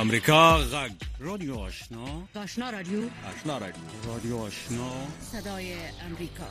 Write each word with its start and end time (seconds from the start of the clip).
امریکا 0.00 0.58
غږ 0.72 0.92
رادیو 1.20 1.54
آشنا. 1.58 2.06
آشنا 2.42 2.70
رادیو. 2.70 3.02
آشنا 3.30 3.58
رادیو. 3.58 3.84
رادیو 4.06 4.38
آشنا. 4.38 4.90
صدای 5.32 5.74
امریکا 6.08 6.44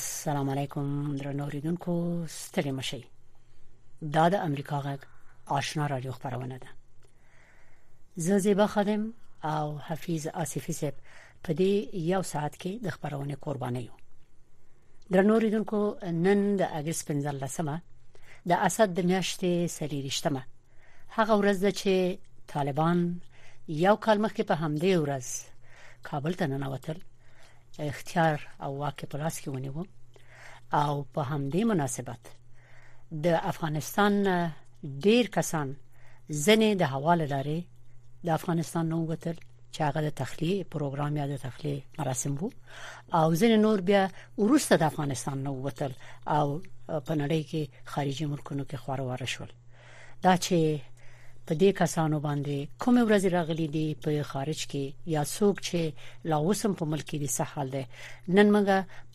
السلام 0.00 0.50
علیکم 0.50 1.16
درنو 1.16 1.44
اوریدونکو 1.44 1.94
ستړي 2.34 2.72
مشي 2.76 3.00
دا 4.16 4.28
د 4.34 4.44
امریکا 4.50 4.78
غږ 4.84 5.00
آشنا 5.56 5.88
رادیو 5.92 6.12
خبرونه 6.12 6.58
ده 6.62 6.68
زه 8.26 8.38
زیبا 8.44 8.66
خادم 8.74 9.02
او 9.50 9.66
حفیظ 9.88 10.26
آصفی 10.44 10.72
صاحب 10.78 11.02
په 11.42 11.52
دې 11.58 11.72
یو 12.12 12.22
ساعت 12.30 12.56
کې 12.62 12.84
د 12.84 12.96
خبرونه 12.96 13.36
قرباني 13.48 13.82
یو 13.88 13.96
درنو 15.16 15.34
اوریدونکو 15.34 15.82
نن 16.24 16.56
د 16.62 16.72
اگست 16.80 17.12
15مه 17.12 17.76
د 18.48 18.52
اسد 18.68 18.88
د 18.94 19.00
میاشتې 19.10 19.52
سری 19.76 20.00
رښتمه 20.08 20.42
هغه 21.18 21.34
ورځ 21.40 21.56
ده 21.64 21.70
چې 21.80 21.94
طالبان 22.54 22.98
یو 23.84 23.96
کال 24.08 24.26
مخکې 24.26 24.42
په 24.50 24.54
همدې 24.62 24.92
ورځ 25.04 25.26
کابل 26.10 26.42
ته 26.42 26.46
ننوتل 26.56 26.98
اختیار 27.88 28.38
او 28.64 28.70
واک 28.80 29.04
په 29.10 29.18
لاس 29.22 29.40
کې 29.40 29.48
ونیو 29.48 29.84
او 30.80 31.04
په 31.14 31.20
همدې 31.30 31.62
مناسبت 31.72 32.22
د 33.24 33.26
افغانستان 33.52 34.12
ډیر 35.06 35.24
کسان 35.36 35.68
ځنې 36.46 36.70
د 36.80 36.82
حواله 36.92 37.26
لري 37.34 37.60
د 38.26 38.28
افغانستان 38.38 38.88
نو 38.92 38.98
وتل 39.10 39.36
چې 39.72 39.80
هغه 39.88 40.00
د 40.06 40.10
تخلیه 40.20 40.64
پروګرام 40.74 41.16
یا 41.20 41.26
د 41.32 41.36
تخلیه 41.46 41.82
مراسم 41.98 42.32
وو. 42.40 42.50
او 43.18 43.34
ځنې 43.40 43.56
نور 43.66 43.78
بیا 43.90 44.02
ورسته 44.38 44.76
د 44.76 44.82
افغانستان 44.92 45.42
نو 45.46 45.52
وتل 45.66 45.92
او 46.36 46.46
په 47.06 47.12
نړۍ 47.22 47.42
کې 47.50 47.62
خارجي 47.92 48.26
ملکونو 48.32 48.64
کې 48.64 48.76
خورواره 48.82 49.26
شول. 49.34 49.50
دا 50.24 50.36
چې 50.36 50.58
په 51.46 51.52
دې 51.60 51.70
کسانو 51.80 52.20
باندې 52.26 52.82
کوم 52.84 52.96
ورځ 53.06 53.24
راغلي 53.36 53.68
دي 53.76 53.84
په 54.06 54.26
خارج 54.32 54.60
کې 54.70 55.12
یا 55.14 55.22
څوک 55.36 55.62
چې 55.68 56.30
لا 56.32 56.36
اوسم 56.46 56.74
په 56.80 56.90
ملک 56.92 57.06
کې 57.10 57.18
دي 57.22 57.30
سحال 57.36 57.72
دي 57.76 57.84
نن 58.38 58.52
موږ 58.56 58.68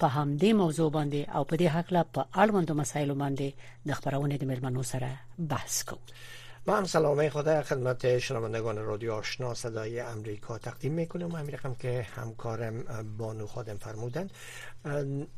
په 0.04 0.08
همدې 0.16 0.52
موضوع 0.62 0.90
باندې 0.98 1.22
او 1.36 1.44
په 1.50 1.56
دې 1.62 1.68
حق 1.76 1.94
لا 1.98 2.04
په 2.18 2.22
اړوندو 2.44 2.80
مسایلو 2.82 3.20
باندې 3.24 3.48
د 3.92 4.00
خبرونه 4.02 4.42
د 4.42 4.52
ملمنو 4.54 4.84
سره 4.94 5.10
بحث 5.54 5.84
کوو 5.92 6.04
من 6.68 6.86
سلامه 6.86 7.30
خدا 7.30 7.62
خدمت 7.62 8.18
شنوندگان 8.18 8.78
رادیو 8.78 9.14
آشنا 9.14 9.54
صدای 9.54 10.00
امریکا 10.00 10.58
تقدیم 10.58 10.94
می‌کنم 10.94 11.34
و 11.34 11.38
رقم 11.38 11.74
که 11.74 12.08
همکارم 12.16 12.84
بانو 13.18 13.48
خادم 13.48 13.78
فرمودن 13.78 14.30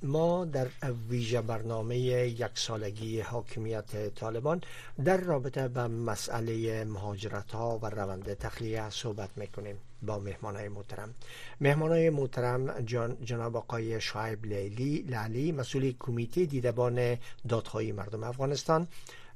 ما 0.03 0.45
در 0.45 0.67
ویژه 1.09 1.41
برنامه 1.41 1.97
یک 1.97 2.51
سالگی 2.53 3.21
حاکمیت 3.21 4.15
طالبان 4.15 4.61
در 5.05 5.17
رابطه 5.17 5.67
به 5.67 5.87
مسئله 5.87 6.83
مهاجرت 6.83 7.51
ها 7.51 7.79
و 7.81 7.85
روند 7.85 8.33
تخلیه 8.33 8.89
صحبت 8.89 9.29
می‌کنیم 9.35 9.75
با 10.01 10.19
مهمان 10.19 10.55
های 10.55 10.69
محترم. 10.69 11.13
مهمان 11.61 12.09
محترم 12.09 12.81
جان 12.81 13.17
جناب 13.23 13.57
آقای 13.57 14.01
شعیب 14.01 14.45
لیلی 14.45 15.05
لالی 15.09 15.51
مسئول 15.51 15.93
کمیته 15.99 16.45
دیدبان 16.45 17.17
دادخواهی 17.49 17.91
مردم 17.91 18.23
افغانستان. 18.23 18.87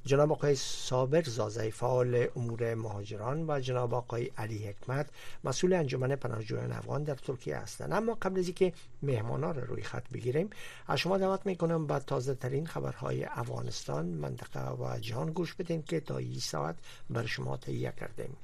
جناب 0.04 0.32
آقای 0.32 0.54
صابر 0.54 1.22
زازی 1.22 1.70
فعال 1.70 2.26
امور 2.36 2.74
مهاجران 2.74 3.44
و 3.50 3.60
جناب 3.60 3.94
آقای 3.94 4.30
علی 4.38 4.66
حکمت 4.66 5.06
مسئول 5.44 5.72
انجمن 5.72 6.16
پناهجویان 6.16 6.72
افغان 6.72 7.02
در 7.02 7.14
ترکیه 7.14 7.56
هستند. 7.56 7.92
اما 7.92 8.18
قبل 8.22 8.38
از 8.38 8.46
اینکه 8.46 8.72
مهمانان 9.02 9.54
رو 9.54 9.66
روی 9.66 9.82
خط 9.82 10.08
بگیریم 10.12 10.50
از 10.88 10.98
شما 10.98 11.18
دعوت 11.18 11.46
می‌کنم 11.46 11.86
با 11.86 11.98
تازه 11.98 12.34
ترین 12.34 12.66
خبرهای 12.66 13.24
افغانستان 13.24 14.06
منطقه 14.06 14.70
و 14.70 14.98
جهان 14.98 15.32
گوش 15.32 15.54
بدین 15.54 15.82
که 15.82 16.00
تا 16.00 16.16
این 16.16 16.38
ساعت 16.38 16.76
بر 17.10 17.26
شما 17.26 17.56
تهیه 17.56 17.92
کردیم. 18.00 18.36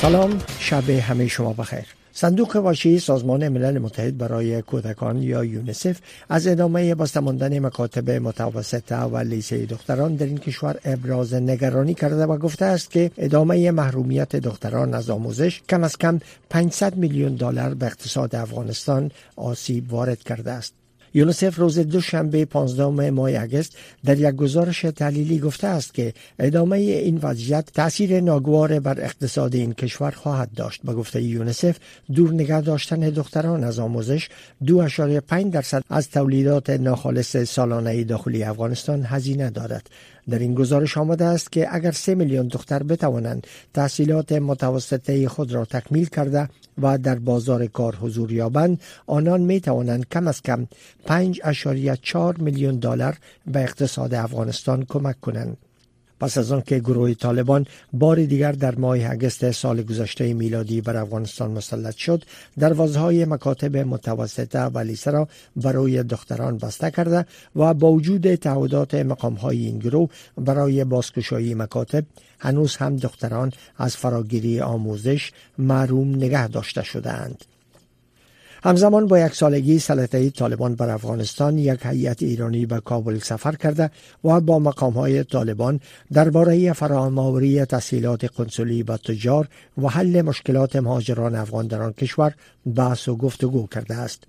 سلام 0.00 0.38
شب 0.58 0.90
همه 0.90 1.26
شما 1.26 1.52
بخیر. 1.52 1.84
صندوق 2.12 2.56
واشی 2.56 2.98
سازمان 2.98 3.48
ملل 3.48 3.78
متحد 3.78 4.18
برای 4.18 4.62
کودکان 4.62 5.22
یا 5.22 5.44
یونسف 5.44 5.98
از 6.28 6.46
ادامه 6.46 6.94
باستماندن 6.94 7.58
مکاتب 7.58 8.10
متوسطه 8.10 8.96
و 8.96 9.16
لیسه 9.16 9.66
دختران 9.66 10.14
در 10.14 10.26
این 10.26 10.38
کشور 10.38 10.76
ابراز 10.84 11.34
نگرانی 11.34 11.94
کرده 11.94 12.26
و 12.26 12.36
گفته 12.36 12.64
است 12.64 12.90
که 12.90 13.10
ادامه 13.18 13.70
محرومیت 13.70 14.36
دختران 14.36 14.94
از 14.94 15.10
آموزش 15.10 15.62
کم 15.68 15.84
از 15.84 15.98
کم 15.98 16.20
500 16.50 16.96
میلیون 16.96 17.34
دلار 17.34 17.74
به 17.74 17.86
اقتصاد 17.86 18.36
افغانستان 18.36 19.10
آسیب 19.36 19.92
وارد 19.92 20.22
کرده 20.22 20.50
است. 20.50 20.79
یونسف 21.14 21.58
روز 21.58 21.78
دوشنبه 21.78 22.44
15 22.44 23.10
ماه 23.10 23.30
اگست 23.30 23.76
در 24.04 24.18
یک 24.18 24.34
گزارش 24.34 24.80
تحلیلی 24.80 25.38
گفته 25.38 25.66
است 25.66 25.94
که 25.94 26.14
ادامه 26.38 26.76
این 26.76 27.18
وضعیت 27.22 27.70
تاثیر 27.74 28.20
ناگوار 28.20 28.80
بر 28.80 29.00
اقتصاد 29.00 29.54
این 29.54 29.72
کشور 29.72 30.10
خواهد 30.10 30.50
داشت. 30.56 30.80
به 30.84 30.92
گفته 30.94 31.22
یونسف 31.22 31.76
دور 32.14 32.32
نگه 32.32 32.60
داشتن 32.60 33.00
دختران 33.00 33.64
از 33.64 33.78
آموزش 33.78 34.28
2.5 34.64 35.32
درصد 35.52 35.82
از 35.90 36.10
تولیدات 36.10 36.70
ناخالص 36.70 37.36
سالانه 37.36 38.04
داخلی 38.04 38.42
افغانستان 38.42 39.04
هزینه 39.04 39.50
دارد. 39.50 39.90
در 40.30 40.38
این 40.38 40.54
گزارش 40.54 40.98
آمده 40.98 41.24
است 41.24 41.52
که 41.52 41.74
اگر 41.74 41.90
سه 41.90 42.14
میلیون 42.14 42.48
دختر 42.48 42.82
بتوانند 42.82 43.46
تحصیلات 43.74 44.32
متوسطه 44.32 45.28
خود 45.28 45.52
را 45.52 45.64
تکمیل 45.64 46.06
کرده 46.06 46.48
و 46.82 46.98
در 46.98 47.18
بازار 47.18 47.66
کار 47.66 47.96
حضور 47.96 48.32
یابند 48.32 48.80
آنان 49.06 49.40
می 49.40 49.60
توانند 49.60 50.08
کم 50.08 50.28
از 50.28 50.42
کم 50.42 50.66
5.4 51.06 52.38
میلیون 52.38 52.78
دلار 52.78 53.18
به 53.46 53.62
اقتصاد 53.62 54.14
افغانستان 54.14 54.84
کمک 54.88 55.20
کنند. 55.20 55.56
پس 56.20 56.38
از 56.38 56.52
آن 56.52 56.62
که 56.62 56.78
گروه 56.78 57.14
طالبان 57.14 57.66
بار 57.92 58.24
دیگر 58.24 58.52
در 58.52 58.74
ماه 58.74 59.10
اگست 59.10 59.50
سال 59.50 59.82
گذشته 59.82 60.34
میلادی 60.34 60.80
بر 60.80 60.96
افغانستان 60.96 61.50
مسلط 61.50 61.96
شد 61.96 62.24
دروازه 62.58 62.98
های 62.98 63.24
مکاتب 63.24 63.76
متوسطه 63.76 64.62
و 64.62 64.78
لیسه 64.78 65.10
را 65.10 65.28
برای 65.56 66.02
دختران 66.02 66.58
بسته 66.58 66.90
کرده 66.90 67.26
و 67.56 67.74
با 67.74 67.92
وجود 67.92 68.34
تعهدات 68.34 68.94
مقام 68.94 69.34
های 69.34 69.66
این 69.66 69.78
گروه 69.78 70.10
برای 70.38 70.84
بازگشایی 70.84 71.54
مکاتب 71.54 72.04
هنوز 72.38 72.76
هم 72.76 72.96
دختران 72.96 73.52
از 73.78 73.96
فراگیری 73.96 74.60
آموزش 74.60 75.32
معروم 75.58 76.14
نگه 76.14 76.48
داشته 76.48 76.82
شدهاند. 76.82 77.44
همزمان 78.62 79.06
با 79.06 79.18
یک 79.18 79.34
سالگی 79.34 79.78
سلطه 79.78 80.30
طالبان 80.30 80.74
بر 80.74 80.90
افغانستان 80.90 81.58
یک 81.58 81.80
هیئت 81.82 82.22
ایرانی 82.22 82.66
به 82.66 82.80
کابل 82.80 83.18
سفر 83.18 83.52
کرده 83.52 83.90
و 84.24 84.40
با 84.40 84.58
مقام 84.58 84.92
های 84.92 85.24
طالبان 85.24 85.80
درباره 86.12 86.72
فراهم 86.72 87.64
تسهیلات 87.64 88.24
قنسولی 88.24 88.82
به 88.82 88.96
تجار 88.96 89.48
و 89.78 89.88
حل 89.88 90.22
مشکلات 90.22 90.76
مهاجران 90.76 91.34
افغان 91.34 91.66
در 91.66 91.82
آن 91.82 91.92
کشور 91.92 92.34
بحث 92.76 93.08
و 93.08 93.16
گفتگو 93.16 93.66
کرده 93.66 93.94
است. 93.94 94.24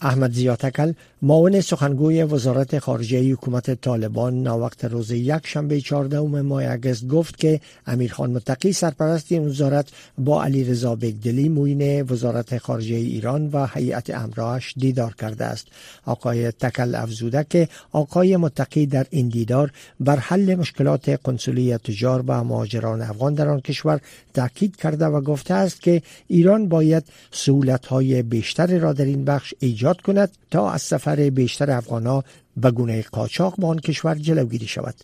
احمد 0.00 0.32
زیاتکل 0.32 0.92
معاون 1.26 1.60
سخنگوی 1.60 2.22
وزارت 2.22 2.78
خارجه 2.78 3.32
حکومت 3.32 3.80
طالبان 3.80 4.42
ناوقت 4.42 4.84
روز 4.84 5.10
یک 5.10 5.46
شنبه 5.46 5.80
14 5.80 6.20
ماه 6.20 6.70
اگست 6.70 7.08
گفت 7.08 7.38
که 7.38 7.60
امیرخان 7.86 8.30
متقی 8.30 8.72
سرپرست 8.72 9.32
این 9.32 9.46
وزارت 9.48 9.88
با 10.18 10.44
علی 10.44 10.64
رضا 10.64 10.94
بگدلی 10.94 11.48
موین 11.48 12.02
وزارت 12.02 12.58
خارجه 12.58 12.94
ایران 12.94 13.50
و 13.52 13.66
هیئت 13.74 14.10
امراش 14.10 14.74
دیدار 14.76 15.14
کرده 15.14 15.44
است. 15.44 15.66
آقای 16.06 16.50
تکل 16.50 16.94
افزوده 16.94 17.46
که 17.50 17.68
آقای 17.92 18.36
متقی 18.36 18.86
در 18.86 19.06
این 19.10 19.28
دیدار 19.28 19.70
بر 20.00 20.16
حل 20.16 20.54
مشکلات 20.54 21.08
قنسولی 21.08 21.76
تجار 21.76 22.24
و 22.26 22.44
مهاجران 22.44 23.02
افغان 23.02 23.34
در 23.34 23.48
آن 23.48 23.60
کشور 23.60 24.00
تاکید 24.34 24.76
کرده 24.76 25.06
و 25.06 25.20
گفته 25.20 25.54
است 25.54 25.82
که 25.82 26.02
ایران 26.28 26.68
باید 26.68 27.04
سهولت 27.30 27.86
های 27.86 28.22
بیشتری 28.22 28.78
را 28.78 28.92
در 28.92 29.04
این 29.04 29.24
بخش 29.24 29.54
ایجاد 29.58 30.00
کند 30.00 30.30
تا 30.50 30.70
از 30.70 30.82
سفر 30.82 31.13
بیشتر 31.16 31.70
افغانها 31.70 32.24
به 32.56 32.70
گونه 32.70 33.02
قاچاق 33.02 33.54
به 33.58 33.66
آن 33.66 33.78
کشور 33.78 34.14
جلوگیری 34.14 34.66
شود. 34.66 34.94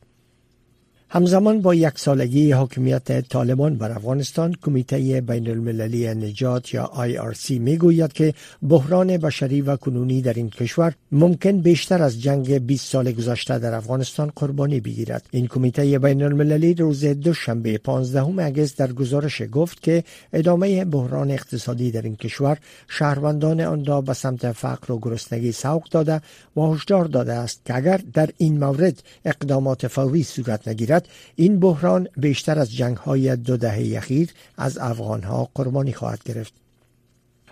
همزمان 1.12 1.60
با 1.60 1.74
یک 1.74 1.98
سالگی 1.98 2.52
حاکمیت 2.52 3.28
طالبان 3.28 3.76
بر 3.76 3.92
افغانستان 3.92 4.54
کمیته 4.62 5.20
بین 5.20 5.50
المللی 5.50 6.14
نجات 6.14 6.74
یا 6.74 6.90
IRC 6.94 7.50
می 7.50 7.76
گوید 7.76 8.12
که 8.12 8.34
بحران 8.68 9.16
بشری 9.16 9.60
و 9.60 9.76
کنونی 9.76 10.22
در 10.22 10.32
این 10.32 10.50
کشور 10.50 10.94
ممکن 11.12 11.60
بیشتر 11.60 12.02
از 12.02 12.22
جنگ 12.22 12.66
20 12.66 12.88
سال 12.88 13.12
گذشته 13.12 13.58
در 13.58 13.74
افغانستان 13.74 14.32
قربانی 14.36 14.80
بگیرد. 14.80 15.26
این 15.30 15.46
کمیته 15.46 15.98
بین 15.98 16.22
المللی 16.22 16.74
روز 16.74 17.04
دوشنبه 17.04 17.78
15 17.78 18.44
اگست 18.44 18.78
در 18.78 18.92
گزارش 18.92 19.42
گفت 19.52 19.82
که 19.82 20.04
ادامه 20.32 20.84
بحران 20.84 21.30
اقتصادی 21.30 21.90
در 21.90 22.02
این 22.02 22.16
کشور 22.16 22.58
شهروندان 22.88 23.60
آن 23.60 23.84
را 23.84 24.00
به 24.00 24.12
سمت 24.12 24.52
فقر 24.52 24.92
و 24.92 24.98
گرسنگی 24.98 25.52
سوق 25.52 25.88
داده 25.90 26.20
و 26.56 26.60
هشدار 26.60 27.04
داده 27.04 27.32
است 27.32 27.60
که 27.64 27.76
اگر 27.76 28.00
در 28.12 28.30
این 28.36 28.58
مورد 28.58 29.02
اقدامات 29.24 29.86
فوری 29.86 30.22
صورت 30.22 30.68
نگیرد 30.68 30.99
این 31.36 31.60
بحران 31.60 32.08
بیشتر 32.16 32.58
از 32.58 32.72
جنگ 32.72 32.96
های 32.96 33.36
دو 33.36 33.56
دهه 33.56 33.96
اخیر 33.96 34.30
از 34.56 34.78
افغان 34.78 35.22
ها 35.22 35.48
قربانی 35.54 35.92
خواهد 35.92 36.22
گرفت. 36.24 36.52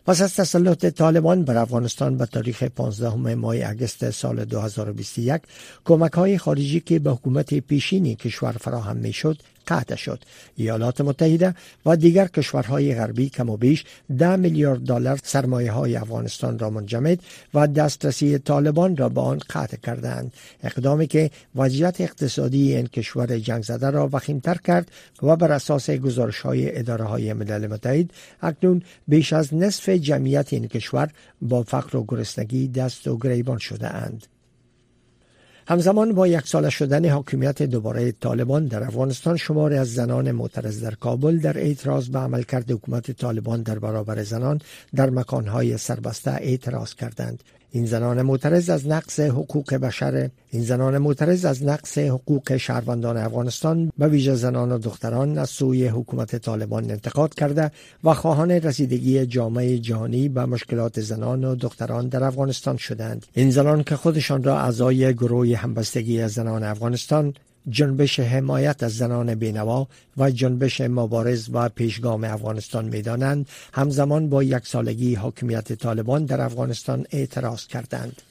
پس 0.08 0.22
از 0.22 0.34
تسلط 0.34 0.86
طالبان 0.86 1.44
بر 1.44 1.56
افغانستان 1.56 2.16
به 2.16 2.26
تاریخ 2.26 2.62
15 2.62 3.34
ماه 3.34 3.56
اگست 3.64 4.10
سال 4.10 4.44
2021 4.44 5.42
کمک 5.84 6.12
های 6.12 6.38
خارجی 6.38 6.80
که 6.80 6.98
به 6.98 7.10
حکومت 7.10 7.54
پیشینی 7.54 8.14
کشور 8.14 8.52
فراهم 8.52 8.96
می 8.96 9.12
شد 9.12 9.38
قطع 9.68 9.94
شد 9.94 10.24
ایالات 10.56 11.00
متحده 11.00 11.54
و 11.86 11.96
دیگر 11.96 12.26
کشورهای 12.26 12.94
غربی 12.94 13.28
کم 13.28 13.50
و 13.50 13.56
بیش 13.56 13.84
ده 14.18 14.36
میلیارد 14.36 14.80
دلار 14.80 15.18
سرمایه 15.22 15.72
های 15.72 15.96
افغانستان 15.96 16.58
را 16.58 16.70
منجمد 16.70 17.18
و 17.54 17.66
دسترسی 17.66 18.38
طالبان 18.38 18.96
را 18.96 19.08
به 19.08 19.20
آن 19.20 19.38
قطع 19.50 19.76
کردند 19.76 20.32
اقدامی 20.62 21.06
که 21.06 21.30
وضعیت 21.54 22.00
اقتصادی 22.00 22.76
این 22.76 22.86
کشور 22.86 23.38
جنگ 23.38 23.62
زده 23.62 23.90
را 23.90 24.08
وخیمتر 24.12 24.56
کرد 24.64 24.90
و 25.22 25.36
بر 25.36 25.52
اساس 25.52 25.90
گزارش 25.90 26.40
های 26.40 26.78
اداره 26.78 27.04
های 27.04 27.32
ملل 27.32 27.66
متحد 27.66 28.10
اکنون 28.42 28.82
بیش 29.08 29.32
از 29.32 29.54
نصف 29.54 29.88
جمعیت 29.88 30.52
این 30.52 30.68
کشور 30.68 31.10
با 31.42 31.62
فقر 31.62 31.96
و 31.96 32.04
گرسنگی 32.08 32.68
دست 32.68 33.08
و 33.08 33.18
گریبان 33.18 33.58
شده 33.58 33.94
اند. 33.94 34.26
همزمان 35.70 36.12
با 36.12 36.26
یک 36.26 36.46
سال 36.46 36.68
شدن 36.68 37.08
حاکمیت 37.08 37.62
دوباره 37.62 38.12
طالبان 38.12 38.66
در 38.66 38.82
افغانستان 38.82 39.36
شماری 39.36 39.76
از 39.76 39.94
زنان 39.94 40.32
معترض 40.32 40.84
در 40.84 40.94
کابل 40.94 41.38
در 41.38 41.58
اعتراض 41.58 42.08
به 42.08 42.18
عملکرد 42.18 42.70
حکومت 42.70 43.10
طالبان 43.10 43.62
در 43.62 43.78
برابر 43.78 44.22
زنان 44.22 44.60
در 44.94 45.10
مکانهای 45.10 45.78
سربسته 45.78 46.30
اعتراض 46.30 46.94
کردند. 46.94 47.42
این 47.70 47.86
زنان 47.86 48.22
معترض 48.22 48.70
از 48.70 48.86
نقص 48.86 49.20
حقوق 49.20 49.74
بشر 49.74 50.30
این 50.50 50.62
زنان 50.62 50.98
معترض 50.98 51.44
از 51.44 51.64
نقص 51.64 51.98
حقوق 51.98 52.56
شهروندان 52.56 53.16
افغانستان 53.16 53.92
به 53.98 54.08
ویژه 54.08 54.34
زنان 54.34 54.72
و 54.72 54.78
دختران 54.78 55.38
از 55.38 55.50
سوی 55.50 55.88
حکومت 55.88 56.36
طالبان 56.36 56.90
انتقاد 56.90 57.34
کرده 57.34 57.70
و 58.04 58.14
خواهان 58.14 58.50
رسیدگی 58.50 59.26
جامعه 59.26 59.78
جهانی 59.78 60.28
به 60.28 60.44
مشکلات 60.44 61.00
زنان 61.00 61.44
و 61.44 61.54
دختران 61.54 62.08
در 62.08 62.24
افغانستان 62.24 62.76
شدند. 62.76 63.26
این 63.34 63.50
زنان 63.50 63.82
که 63.82 63.96
خودشان 63.96 64.42
را 64.42 64.58
اعضای 64.58 65.14
گروه 65.14 65.56
همبستگی 65.56 66.28
زنان 66.28 66.64
افغانستان 66.64 67.34
جنبش 67.68 68.20
حمایت 68.20 68.82
از 68.82 68.96
زنان 68.96 69.34
بینوا 69.34 69.88
و 70.16 70.30
جنبش 70.30 70.80
مبارز 70.80 71.48
و 71.52 71.68
پیشگام 71.68 72.24
افغانستان 72.24 72.84
می‌دانند 72.84 73.48
همزمان 73.72 74.28
با 74.28 74.42
یک 74.42 74.66
سالگی 74.66 75.14
حاکمیت 75.14 75.72
طالبان 75.72 76.24
در 76.24 76.40
افغانستان 76.40 77.06
اعتراض 77.10 77.66
کردند. 77.66 78.22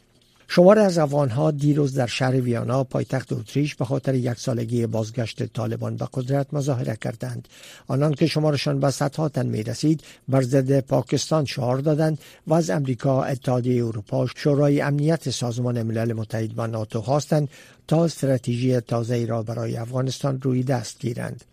شمار 0.49 0.79
از 0.79 0.97
افغانها 0.97 1.51
دیروز 1.51 1.94
در 1.94 2.07
شهر 2.07 2.41
ویانا 2.41 2.83
پایتخت 2.83 3.33
اتریش 3.33 3.75
به 3.75 3.85
خاطر 3.85 4.15
یک 4.15 4.39
سالگی 4.39 4.85
بازگشت 4.85 5.44
طالبان 5.44 5.95
به 5.95 6.07
قدرت 6.13 6.53
مظاهره 6.53 6.95
کردند. 6.95 7.47
آنان 7.88 8.13
که 8.13 8.27
شمارشان 8.27 8.79
به 8.79 8.91
صدها 8.91 9.29
تن 9.29 9.45
می 9.45 9.63
رسید 9.63 10.03
بر 10.27 10.41
ضد 10.41 10.79
پاکستان 10.79 11.45
شعار 11.45 11.77
دادند 11.77 12.19
و 12.47 12.53
از 12.53 12.69
امریکا 12.69 13.23
اتحادیه 13.23 13.85
اروپا 13.85 14.27
شورای 14.35 14.81
امنیت 14.81 15.29
سازمان 15.29 15.83
ملل 15.83 16.13
متحد 16.13 16.59
و 16.59 16.67
ناتو 16.67 17.01
خواستند 17.01 17.49
تا 17.88 18.05
استراتژی 18.05 18.79
تازه 18.79 19.25
را 19.25 19.44
برای 19.44 19.77
افغانستان 19.77 20.41
روی 20.41 20.63
دست 20.63 20.99
گیرند. 20.99 21.44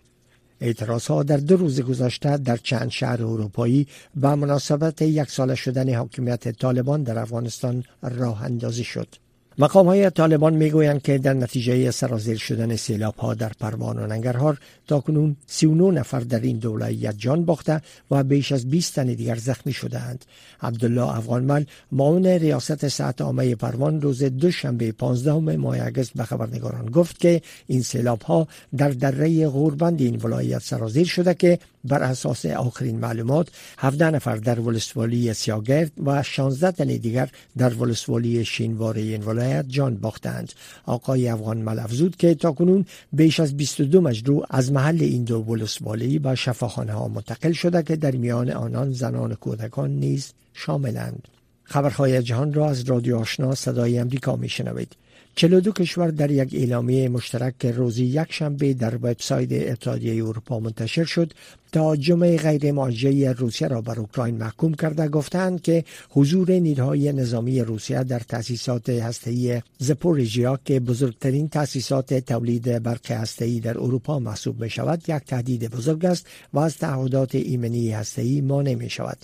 اعتراض 0.60 1.06
ها 1.06 1.22
در 1.22 1.36
دو 1.36 1.56
روز 1.56 1.80
گذشته 1.80 2.36
در 2.36 2.56
چند 2.56 2.90
شهر 2.90 3.22
اروپایی 3.22 3.86
به 4.16 4.34
مناسبت 4.34 5.02
یک 5.02 5.30
سال 5.30 5.54
شدن 5.54 5.94
حاکمیت 5.94 6.48
طالبان 6.48 7.02
در 7.02 7.18
افغانستان 7.18 7.84
راه 8.02 8.42
اندازی 8.42 8.84
شد. 8.84 9.23
مقام 9.58 9.86
های 9.86 10.10
طالبان 10.10 10.54
می‌گویند 10.54 11.02
که 11.02 11.18
در 11.18 11.34
نتیجه 11.34 11.90
سرازیر 11.90 12.38
شدن 12.38 12.76
سیلاب 12.76 13.14
ها 13.14 13.34
در 13.34 13.52
پروان 13.60 13.98
و 13.98 14.06
ننگرهار 14.06 14.58
تا 14.86 15.00
کنون 15.00 15.36
39 15.46 16.00
نفر 16.00 16.20
در 16.20 16.40
این 16.40 16.58
دولایت 16.58 17.14
جان 17.18 17.44
باخته 17.44 17.80
و 18.10 18.24
بیش 18.24 18.52
از 18.52 18.70
20 18.70 18.94
تن 18.94 19.06
دیگر 19.06 19.36
زخمی 19.36 19.72
شدهاند. 19.72 20.24
عبدالله 20.62 21.16
افغانمل 21.16 21.64
معاون 21.92 22.26
ریاست 22.26 22.88
ساعت 22.88 23.20
عامه 23.20 23.54
پروان 23.54 24.00
روز 24.00 24.22
دوشنبه 24.22 24.92
15 24.92 25.56
ماه 25.56 25.86
اگست 25.86 26.12
به 26.14 26.24
خبرنگاران 26.24 26.86
گفت 26.86 27.20
که 27.20 27.42
این 27.66 27.82
سیلاب 27.82 28.22
ها 28.22 28.48
در 28.76 28.88
دره 28.88 29.48
غوربند 29.48 30.00
این 30.00 30.16
ولایت 30.16 30.62
سرازیر 30.62 31.06
شده 31.06 31.34
که 31.34 31.58
بر 31.84 32.02
اساس 32.02 32.46
آخرین 32.46 32.98
معلومات 32.98 33.48
17 33.78 34.10
نفر 34.10 34.36
در 34.36 34.60
ولسوالی 34.60 35.34
سیاگرد 35.34 35.92
و 36.06 36.22
16 36.22 36.70
تن 36.70 36.86
دیگر 36.86 37.30
در 37.56 37.74
ولسوالی 37.74 38.44
شینوار 38.44 38.96
این 38.96 39.22
ولایت 39.22 39.64
جان 39.68 39.96
باختند. 39.96 40.52
آقای 40.84 41.28
افغان 41.28 41.58
ملفزود 41.58 42.16
که 42.16 42.34
تاکنون 42.34 42.86
بیش 43.12 43.40
از 43.40 43.56
22 43.56 44.00
مجروع 44.00 44.46
از 44.50 44.72
محل 44.72 45.02
این 45.02 45.24
دو 45.24 45.38
ولسوالی 45.38 46.18
به 46.18 46.34
شفاخانه 46.34 46.92
ها 46.92 47.08
منتقل 47.08 47.52
شده 47.52 47.82
که 47.82 47.96
در 47.96 48.10
میان 48.10 48.50
آنان 48.50 48.92
زنان 48.92 49.32
و 49.32 49.34
کودکان 49.34 49.90
نیز 49.90 50.32
شاملند. 50.52 51.28
خبرهای 51.64 52.22
جهان 52.22 52.54
را 52.54 52.70
از 52.70 52.84
رادیو 52.84 53.16
آشنا 53.16 53.54
صدای 53.54 53.98
امریکا 53.98 54.36
می 54.36 54.48
شنوید 54.48 54.96
42 55.36 55.72
کشور 55.72 56.08
در 56.08 56.30
یک 56.30 56.54
اعلامیه 56.54 57.08
مشترک 57.08 57.58
که 57.58 57.72
روزی 57.72 58.04
یک 58.04 58.32
شنبه 58.32 58.74
در 58.74 58.94
وبسایت 58.94 59.52
اتحادیه 59.52 60.24
اروپا 60.24 60.60
منتشر 60.60 61.04
شد 61.04 61.32
تا 61.74 61.96
جمعه 61.96 62.36
غیر 62.36 62.72
معجزه 62.72 63.32
روسیه 63.32 63.68
را 63.68 63.80
بر 63.80 64.00
اوکراین 64.00 64.36
محکوم 64.36 64.74
کرده 64.74 65.08
گفتند 65.08 65.62
که 65.62 65.84
حضور 66.10 66.50
نیروهای 66.50 67.12
نظامی 67.12 67.60
روسیه 67.60 68.04
در 68.04 68.18
تأسیسات 68.18 68.88
هسته‌ای 68.88 69.62
زپوریژیا 69.78 70.58
که 70.64 70.80
بزرگترین 70.80 71.48
تأسیسات 71.48 72.14
تولید 72.14 72.82
برق 72.82 73.10
هسته‌ای 73.10 73.60
در 73.60 73.78
اروپا 73.78 74.18
محسوب 74.18 74.62
می 74.62 74.70
شود 74.70 75.02
یک 75.08 75.24
تهدید 75.26 75.70
بزرگ 75.70 76.04
است 76.04 76.26
و 76.52 76.58
از 76.58 76.78
تعهدات 76.78 77.34
ایمنی 77.34 77.90
هسته‌ای 77.90 78.40
مانع 78.40 78.74
می 78.74 78.90
شود 78.90 79.18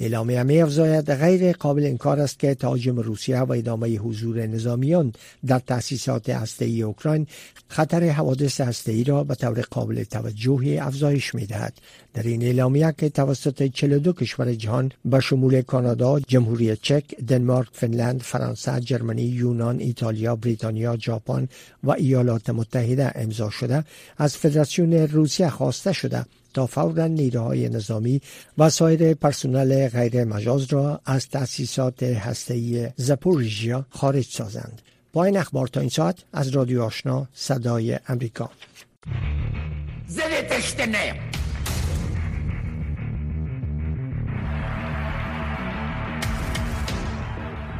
اعلامیه 0.00 0.42
می 0.42 0.62
افزاید 0.62 1.14
غیر 1.14 1.52
قابل 1.52 1.84
انکار 1.84 2.20
است 2.20 2.38
که 2.38 2.54
تهاجم 2.54 2.96
روسیه 2.96 3.40
و 3.40 3.52
ادامه 3.52 3.96
حضور 3.96 4.46
نظامیان 4.46 5.12
در 5.46 5.58
تأسیسات 5.58 6.30
هسته‌ای 6.30 6.82
اوکراین 6.82 7.26
خطر 7.68 8.08
حوادث 8.08 8.60
هسته‌ای 8.60 9.04
را 9.04 9.24
به 9.24 9.34
طور 9.34 9.60
قابل 9.60 10.04
توجهی 10.04 10.78
افزایش 10.78 11.34
می 11.34 11.46
دهد. 11.46 11.74
در 12.14 12.22
این 12.22 12.42
اعلامیه 12.42 12.94
که 12.98 13.08
توسط 13.08 13.62
42 13.62 14.12
کشور 14.12 14.54
جهان 14.54 14.92
به 15.04 15.20
شمول 15.20 15.62
کانادا، 15.62 16.20
جمهوری 16.20 16.76
چک، 16.76 17.04
دنمارک، 17.28 17.68
فنلند، 17.72 18.22
فرانسه، 18.22 18.80
جرمنی، 18.80 19.22
یونان، 19.22 19.78
ایتالیا، 19.78 20.36
بریتانیا، 20.36 20.96
ژاپن 21.00 21.48
و 21.84 21.90
ایالات 21.90 22.50
متحده 22.50 23.12
امضا 23.14 23.50
شده 23.50 23.84
از 24.18 24.36
فدراسیون 24.36 24.92
روسیه 24.92 25.48
خواسته 25.48 25.92
شده 25.92 26.24
تا 26.54 26.66
فورا 26.66 27.06
نیروهای 27.06 27.68
نظامی 27.68 28.20
و 28.58 28.70
سایر 28.70 29.14
پرسنل 29.14 29.88
غیر 29.88 30.24
مجاز 30.24 30.72
را 30.72 31.00
از 31.04 31.28
تأسیسات 31.28 32.02
هسته‌ای 32.02 32.88
زپوریژیا 32.96 33.86
خارج 33.90 34.26
سازند. 34.26 34.82
با 35.12 35.24
این 35.24 35.36
اخبار 35.36 35.68
تا 35.68 35.80
این 35.80 35.88
ساعت 35.88 36.16
از 36.32 36.48
رادیو 36.48 36.82
آشنا 36.82 37.28
صدای 37.34 37.98
امریکا 38.08 38.50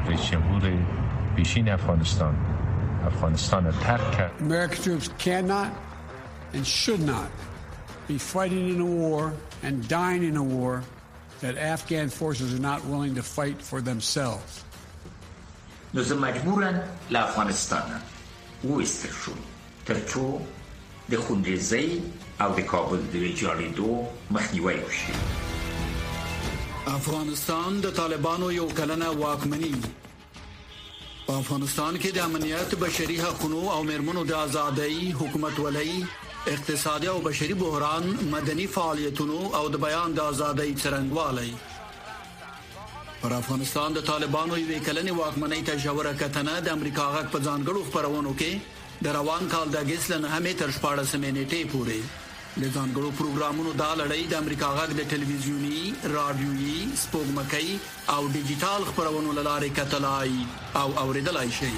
رئیس 0.08 0.32
جمهور 0.32 0.72
پیشین 1.36 1.70
افغانستان 1.70 2.36
افغانستان 3.06 3.72
ترک 3.72 4.12
کرد 4.18 4.32
American 4.40 4.84
troops 4.84 5.10
cannot 5.18 5.72
and 6.54 6.68
should 6.68 7.01
not 7.01 7.30
be 8.08 8.18
fighting 8.18 8.70
in 8.70 8.82
a 8.82 8.86
war 8.86 9.34
and 9.63 9.88
dying 9.88 10.24
in 10.24 10.38
a 10.38 10.44
war 10.44 10.84
that 11.42 11.58
Afghan 11.58 12.10
forces 12.10 12.54
are 12.54 12.63
not 12.72 12.86
willing 12.86 13.16
to 13.16 13.24
fight 13.24 13.62
for 13.62 13.82
themselves. 13.82 14.63
نو 15.94 16.01
زه 16.01 16.16
مجبورم 16.16 16.82
له 17.12 17.20
افغانستان 17.20 18.01
وایستل 18.63 19.10
شوم 19.24 19.38
تر 19.86 19.96
څو 20.08 20.42
د 21.12 21.16
خونریزۍ 21.16 22.01
او 22.42 22.50
د 22.58 22.60
کابل 22.74 23.00
د 23.13 23.16
ویجاړېدو 23.24 23.90
مخنیوی 24.32 24.78
وشي 24.86 25.13
افغانستان 26.90 27.78
د 27.85 27.90
طالبانو 27.95 28.49
یو 28.55 28.64
کلنه 28.78 29.07
واکمني 29.21 29.71
په 31.26 31.33
افغانستان 31.38 31.97
کې 32.02 32.11
د 32.16 32.19
امنیت 32.25 32.75
بشري 32.83 33.16
حقوقو 33.21 33.62
او 33.76 33.78
مرمنو 33.88 34.23
د 34.28 34.35
ازادۍ 34.40 35.14
حکومت 35.21 35.59
ولای 35.62 35.95
اقتصادي 36.52 37.09
او 37.12 37.16
بشري 37.25 37.57
بحران 37.62 38.07
مدني 38.35 38.66
فعالیتونو 38.75 39.38
او 39.61 39.62
د 39.76 39.83
بیان 39.87 40.14
د 40.19 40.28
ازادۍ 40.35 40.76
څرنګوالي 40.83 41.50
پر 43.23 43.35
افغانستان 43.38 43.99
د 43.99 44.07
طالبانو 44.11 44.61
یو 44.61 44.69
کلنې 44.69 45.12
واکمنۍ 45.23 45.62
ته 45.71 45.83
جوړه 45.87 46.12
کتنه 46.23 46.55
د 46.69 46.76
امریکا 46.78 47.09
غږ 47.16 47.26
په 47.35 47.40
ځانګړو 47.47 47.81
خبرونو 47.90 48.37
کې 48.45 48.52
د 49.09 49.19
روان 49.19 49.50
کال 49.57 49.75
د 49.75 49.83
اگست 49.88 50.14
لنه 50.14 50.33
همې 50.37 50.55
تر 50.62 50.71
14 50.78 51.19
نیټې 51.25 51.62
پورې 51.75 52.25
د 52.61 52.65
ځانګړو 52.75 53.09
پروګرامونو 53.21 53.71
دا 53.79 53.89
لړۍ 54.01 54.23
د 54.29 54.35
امریکا 54.43 54.69
غږ 54.79 54.91
د 54.99 55.03
ټلویزیونی، 55.11 55.81
رادیويي، 56.17 56.79
سپوږمکۍ 57.03 57.69
او 58.15 58.21
ډیجیټل 58.37 58.83
خبرونو 58.91 59.35
لاره 59.39 59.69
کتلای 59.79 60.33
او 60.81 60.89
اوریدلای 61.03 61.51
شي 61.59 61.73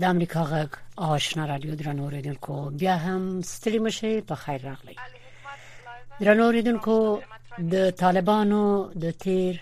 د 0.00 0.02
امریکا 0.14 0.42
غږ 0.52 0.70
آشنا 1.10 1.44
رادیو 1.52 1.74
درنو 1.80 2.04
اوریدونکو 2.04 2.54
بیا 2.80 2.94
هم 3.04 3.22
ستړي 3.52 3.80
مشه 3.86 4.20
په 4.30 4.34
خیر 4.44 4.60
راغلی 4.68 4.96
درنو 6.20 6.44
اوریدونکو 6.46 6.96
د 7.58 7.90
طالبانو 7.90 8.90
د 9.02 9.10
تیر 9.22 9.54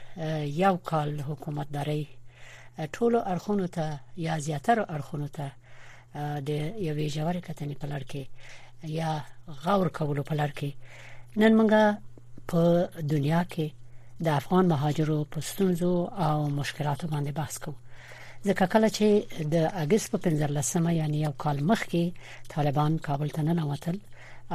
یو 0.63 0.77
کال 0.91 1.21
حکومت 1.29 1.73
داري 1.75 2.07
ټولو 2.93 3.19
اړخونو 3.33 3.67
ته 3.77 3.87
یا 4.17 4.39
زیاتره 4.39 4.85
اړخونو 4.95 5.29
ته 5.37 5.47
د 6.49 6.51
یوې 6.89 7.07
جوړې 7.17 7.41
کتنې 7.49 7.75
په 7.81 7.87
لړ 7.93 8.03
کې 8.11 8.23
یا 8.99 9.25
غور 9.65 9.89
کولو 9.99 10.23
په 10.23 10.35
لړ 10.41 10.51
کې. 10.59 10.71
نن 11.37 11.53
موږ 11.59 11.73
په 12.51 12.63
دنیا 13.13 13.43
کې 13.53 13.67
د 14.25 14.29
افغان 14.41 14.65
مهاجرو 14.73 15.19
پښتونزو 15.35 15.93
او 16.27 16.49
مشکلاتو 16.61 17.11
باندې 17.13 17.33
بحث 17.41 17.59
کوو. 17.59 17.77
ځکه 18.47 18.65
کله 18.73 18.89
چې 18.97 19.07
د 19.55 19.57
اگست 19.83 20.11
په 20.13 20.19
15مه 20.19 20.91
یعنی 21.01 21.19
یو 21.27 21.33
کال 21.43 21.59
مخکې 21.71 22.03
طالبان 22.55 22.99
کابل 22.99 23.29
ته 23.37 23.43
نه 23.43 23.67
وتل 23.67 23.99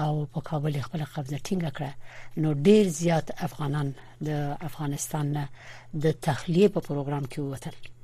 او 0.04 0.26
په 0.34 0.40
کابل 0.42 0.82
خپل 0.82 1.04
قبضه 1.14 1.38
ټینګه 1.38 1.72
کړه. 1.78 1.92
نو 2.42 2.54
ډیر 2.54 2.86
زیات 3.02 3.32
افغانان 3.48 3.88
د 4.28 4.30
افغانستان 4.70 5.26
د 6.04 6.06
تخلیه 6.28 6.68
په 6.76 6.80
پروګرام 6.88 7.26
کې 7.32 7.40
وتل 7.40 7.95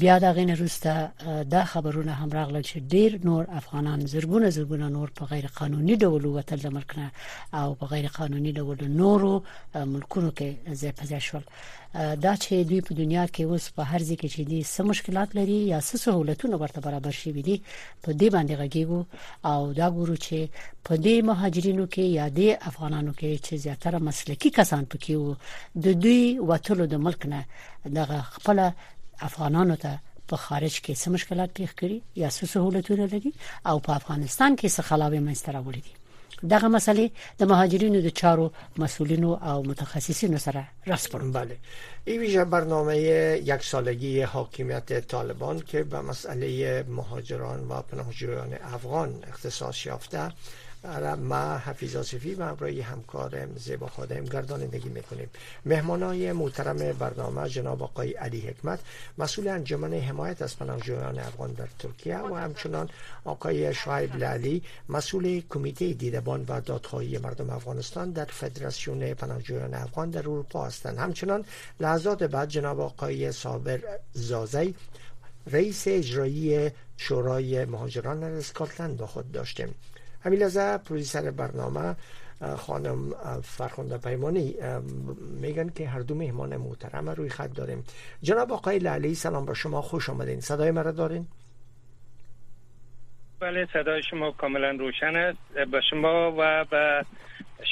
بیا 0.00 0.18
دا 0.18 0.32
غین 0.32 0.50
روسته 0.50 1.12
دا 1.50 1.64
خبرونه 1.64 2.12
هم 2.12 2.30
راغلل 2.30 2.62
چې 2.62 2.76
ډیر 2.92 3.18
نور 3.24 3.44
افغانان 3.60 4.06
زرګونه 4.06 4.50
زرګونه 4.56 4.88
نور 4.88 5.08
په 5.18 5.24
غیر 5.24 5.46
قانوني 5.46 5.96
ډول 5.96 6.24
وتل 6.26 6.60
د 6.60 6.72
ملک 6.76 6.94
نه 6.98 7.10
او 7.52 7.74
په 7.74 7.86
غیر 7.86 8.06
قانوني 8.08 8.52
ډول 8.52 8.78
نورو 8.88 9.42
ملکونو 9.74 10.30
کې 10.38 10.72
ځای 10.80 10.92
په 10.92 11.04
ځای 11.10 11.20
شول. 11.20 11.44
دا 12.24 12.32
چې 12.36 12.52
دوی 12.68 12.80
په 12.80 12.94
دنیا 12.94 13.26
کې 13.26 13.42
اوس 13.44 13.64
په 13.76 13.82
هر 13.90 14.00
ځای 14.08 14.16
کې 14.16 14.28
چې 14.34 14.40
دي 14.50 14.60
څه 14.64 14.80
مشکلات 14.90 15.36
لري 15.38 15.58
یا 15.72 15.80
سہولتونه 15.80 16.56
ورته 16.56 16.80
برابر 16.86 17.10
شي 17.10 17.32
دي 17.32 17.56
په 18.02 18.12
دې 18.12 18.28
باندې 18.34 18.54
غږیږو. 18.60 19.00
او 19.44 19.72
دا 19.72 19.90
ګورو 19.96 20.16
چې 20.26 20.38
په 20.84 20.96
دې 21.04 21.16
مهاجرینو 21.30 21.86
کې 21.86 22.04
یا 22.18 22.26
د 22.38 22.40
افغانانو 22.70 23.12
کې 23.12 23.30
چې 23.44 23.54
زیاتره 23.64 23.98
مسلکی 24.08 24.50
کسان 24.58 24.84
پکې 24.92 25.14
وو 25.16 25.36
د 25.84 25.86
دوی 26.02 26.38
وټلو 26.48 26.84
د 26.92 26.94
ملک 27.06 27.26
نه 27.26 27.44
دغه 27.98 28.18
خپل 28.34 28.58
افغانانو 29.28 29.76
ته 29.84 29.92
په 30.28 30.36
خارج 30.44 30.74
کې 30.84 30.92
څه 31.00 31.08
مشکلات 31.16 31.50
پیښ 31.58 31.70
کړي 31.80 31.98
یا 32.22 32.28
څه 32.36 32.44
سہولتونه 32.52 33.04
لري 33.14 33.32
او 33.70 33.76
په 33.86 33.92
افغانستان 34.00 34.56
کې 34.56 34.74
څه 34.76 34.82
خلاوي 34.88 35.20
منځته 35.26 35.50
راوړي 35.56 35.82
دي. 35.86 35.94
دغه 36.50 36.68
مسلې 36.76 37.06
د 37.40 37.42
مهاجرینو 37.50 37.98
د 38.04 38.08
چارو 38.20 38.46
مسولینو 38.82 39.34
او 39.50 39.56
متخصصینو 39.70 40.38
سره 40.46 40.62
راسپړم 40.86 41.30
بله. 41.36 41.56
این 42.04 42.20
ویژه 42.20 42.44
برنامه 42.44 42.96
یک 43.50 43.62
سالگی 43.64 44.22
حاکمیت 44.22 44.92
طالبان 45.14 45.60
که 45.60 45.82
به 45.82 46.00
مسئله 46.00 46.84
مهاجران 46.88 47.60
و 47.68 47.82
پناهجویان 47.82 48.52
افغان 48.54 49.24
اختصاص 49.28 49.86
یافته 49.86 50.32
ما 51.18 51.58
حفیظ 51.58 51.96
آصفی 51.96 52.34
و 52.34 52.44
همراهی 52.44 52.80
همکارم 52.80 53.56
زیبا 53.56 53.86
خادم 53.86 54.24
گردانندگی 54.24 54.88
می‌کنیم. 54.88 55.30
مهمانای 55.66 56.32
محترم 56.32 56.92
برنامه 56.92 57.48
جناب 57.48 57.82
آقای 57.82 58.12
علی 58.12 58.40
حکمت 58.40 58.80
مسئول 59.18 59.48
انجمن 59.48 59.94
حمایت 59.94 60.42
از 60.42 60.58
پناهجویان 60.58 61.18
افغان 61.18 61.52
در 61.52 61.68
ترکیه 61.78 62.18
و 62.18 62.34
همچنان 62.34 62.88
آقای 63.24 63.74
شعیب 63.74 64.16
لالی 64.16 64.62
مسئول 64.88 65.42
کمیته 65.50 65.92
دیدبان 65.92 66.44
و 66.48 66.60
دادخواهی 66.60 67.18
مردم 67.18 67.50
افغانستان 67.50 68.10
در 68.10 68.24
فدراسیون 68.24 69.14
پناهجویان 69.14 69.74
افغان 69.74 70.10
در 70.10 70.18
اروپا 70.18 70.66
هستند. 70.66 70.98
همچنان 70.98 71.44
لحظات 71.80 72.22
بعد 72.22 72.48
جناب 72.48 72.80
آقای 72.80 73.32
صابر 73.32 73.80
زازی 74.12 74.74
رئیس 75.46 75.84
اجرایی 75.86 76.70
شورای 76.96 77.64
مهاجران 77.64 78.22
اسکاتلند 78.22 78.96
با 78.96 79.06
خود 79.06 79.32
داشتیم. 79.32 79.74
همین 80.24 80.38
لحظه 80.38 80.78
پروژیسر 80.78 81.30
برنامه 81.30 81.96
خانم 82.56 83.14
فرخنده 83.42 83.98
پیمانی 83.98 84.54
میگن 85.40 85.68
که 85.68 85.88
هر 85.88 86.00
دو 86.00 86.14
مهمان 86.14 86.56
محترم 86.56 87.10
روی 87.10 87.28
خط 87.28 87.52
داریم. 87.54 87.84
جناب 88.22 88.52
آقای 88.52 88.78
لالی 88.78 89.14
سلام 89.14 89.44
با 89.44 89.54
شما 89.54 89.82
خوش 89.82 90.10
آمدین. 90.10 90.40
صدای 90.40 90.70
مرا 90.70 90.92
دارین؟ 90.92 91.26
بله 93.40 93.68
صدای 93.72 94.02
شما 94.10 94.30
کاملا 94.30 94.70
روشن 94.70 95.16
است. 95.16 95.38
به 95.70 95.80
شما 95.90 96.34
و 96.38 96.64
به 96.70 97.04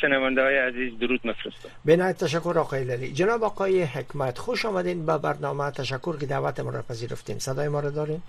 شنونده 0.00 0.42
های 0.42 0.59
عزیز 0.59 0.99
درود 0.99 1.21
مفرستم 1.25 1.69
به 1.85 1.97
تشکر 1.97 2.54
آقای 2.59 2.85
لالی 2.85 3.12
جناب 3.12 3.45
آقای 3.45 3.83
حکمت 3.83 4.38
خوش 4.38 4.64
آمدین. 4.64 5.07
به 5.07 5.19
برنامه 5.19 5.71
تشکر 5.71 6.16
که 6.16 6.26
دعوت 6.26 6.61
ما 6.61 6.71
را 6.71 6.83
پذیرفتین 6.83 7.38
صدای 7.38 7.69
ما 7.69 7.80
را 7.80 7.90
دارین؟ 7.90 8.23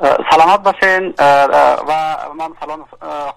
سلامت 0.00 0.62
باشین 0.62 1.14
و 1.88 1.92
من 2.38 2.50
سلام 2.60 2.84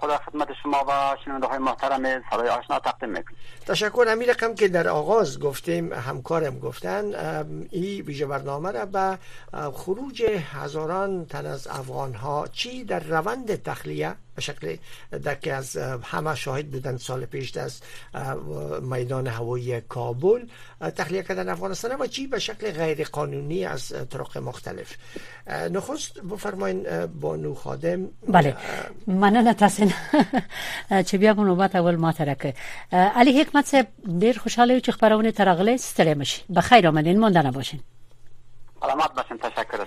خدا 0.02 0.18
خدمت 0.18 0.48
شما 0.64 0.86
و 0.88 1.18
شنونده 1.26 1.48
های 1.48 1.58
محترم 1.58 2.24
صدای 2.32 2.50
آشنا 2.50 2.80
تقدیم 2.80 3.10
می‌کنم. 3.10 3.36
تشکر 3.68 4.06
همین 4.10 4.30
رقم 4.30 4.56
که 4.56 4.68
در 4.68 4.88
آغاز 4.88 5.40
گفتیم 5.40 5.94
همکارم 5.94 6.60
گفتن 6.60 7.04
این 7.72 8.02
ویژه 8.02 8.26
برنامه 8.26 8.72
را 8.72 8.86
به 8.86 9.18
خروج 9.74 10.24
هزاران 10.54 11.26
تن 11.26 11.46
از 11.46 11.68
افغان 11.68 12.14
ها 12.14 12.48
چی 12.48 12.84
در 12.84 13.00
روند 13.00 13.64
تخلیه؟ 13.64 14.16
به 14.36 14.42
شکل 14.42 14.76
که 15.42 15.54
از 15.54 15.78
همه 16.04 16.36
شاهد 16.36 16.72
بودن 16.72 16.98
سال 16.98 17.26
پیش 17.26 17.58
از 17.58 17.82
میدان 18.82 19.28
هوایی 19.28 19.82
کابل 19.82 20.46
تخلیه 20.96 21.24
کردن 21.24 21.50
افغانستان 21.50 21.92
و 22.00 22.08
چی؟ 22.08 22.28
به 22.28 22.40
شکل 22.40 22.72
غیر 22.72 23.04
قانونی 23.04 23.66
از 23.66 23.94
طرق 24.10 24.38
مختلف. 24.38 24.96
نخست 25.48 26.22
بفرمایین 26.22 27.06
بانو 27.06 27.56
خادم. 27.56 28.10
بله. 28.28 28.58
مننه 29.08 29.54
تاسو 29.54 29.90
چې 31.08 31.14
بیا 31.14 31.34
په 31.34 31.42
نوبت 31.42 31.76
اول 31.76 31.96
ما 31.96 32.12
ترکه 32.12 32.54
علی 32.92 33.42
حکمت 33.42 33.66
صاحب 33.66 33.88
ډیر 34.20 34.40
خوشاله 34.40 34.80
چې 34.80 34.90
خبرونه 34.90 35.32
ترغله 35.32 35.78
ستړي 35.78 36.18
مشي 36.18 36.44
بخیر 36.50 36.88
آمدین 36.88 37.22
مونږ 37.22 37.56
باشین 37.56 37.80
سلامت 38.82 39.14
باشین 39.16 39.38
تشکر 39.38 39.86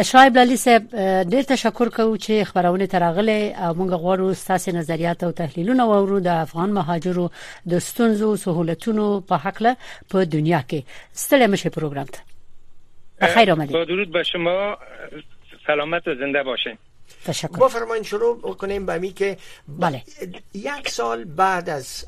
شایب 0.00 0.36
لالی 0.36 0.56
صاحب 0.56 0.94
ډیر 1.30 1.42
تشکر 1.48 1.88
کوم 1.96 2.16
چې 2.16 2.44
خبرونه 2.50 2.86
ترغله 2.86 3.54
او 3.64 3.74
موږ 3.74 3.90
غواړو 4.04 4.36
ستاسو 4.42 4.72
نظریات 4.76 5.24
او 5.24 5.32
تحلیلونه 5.40 5.84
وورو 5.88 6.20
د 6.20 6.26
افغان 6.26 6.72
مهاجرو 6.76 7.24
د 7.72 7.82
ستونزو 7.88 8.30
سہولتونو 8.44 9.08
په 9.32 9.36
حق 9.46 9.60
له 9.66 9.76
په 10.14 10.24
دنیا 10.24 10.60
کې. 10.68 10.80
ستړي 11.24 11.46
مشه 11.54 11.70
پروګرام 11.70 12.08
ته. 12.14 12.20
خیر 13.34 13.52
آمدید 13.52 13.76
با 13.76 13.84
درود 13.84 14.12
به 14.12 14.22
شما. 14.22 14.76
سلامت 15.66 16.08
و 16.08 16.14
زنده 16.14 16.42
باشین. 16.42 16.78
تشکر. 17.24 17.58
بفرمایید 17.58 18.04
شروع 18.04 18.54
کنیم 18.54 18.86
به 18.86 18.98
می 18.98 19.12
که 19.12 19.36
بله. 19.68 20.02
یک 20.54 20.88
سال 20.88 21.24
بعد 21.24 21.70
از 21.70 22.04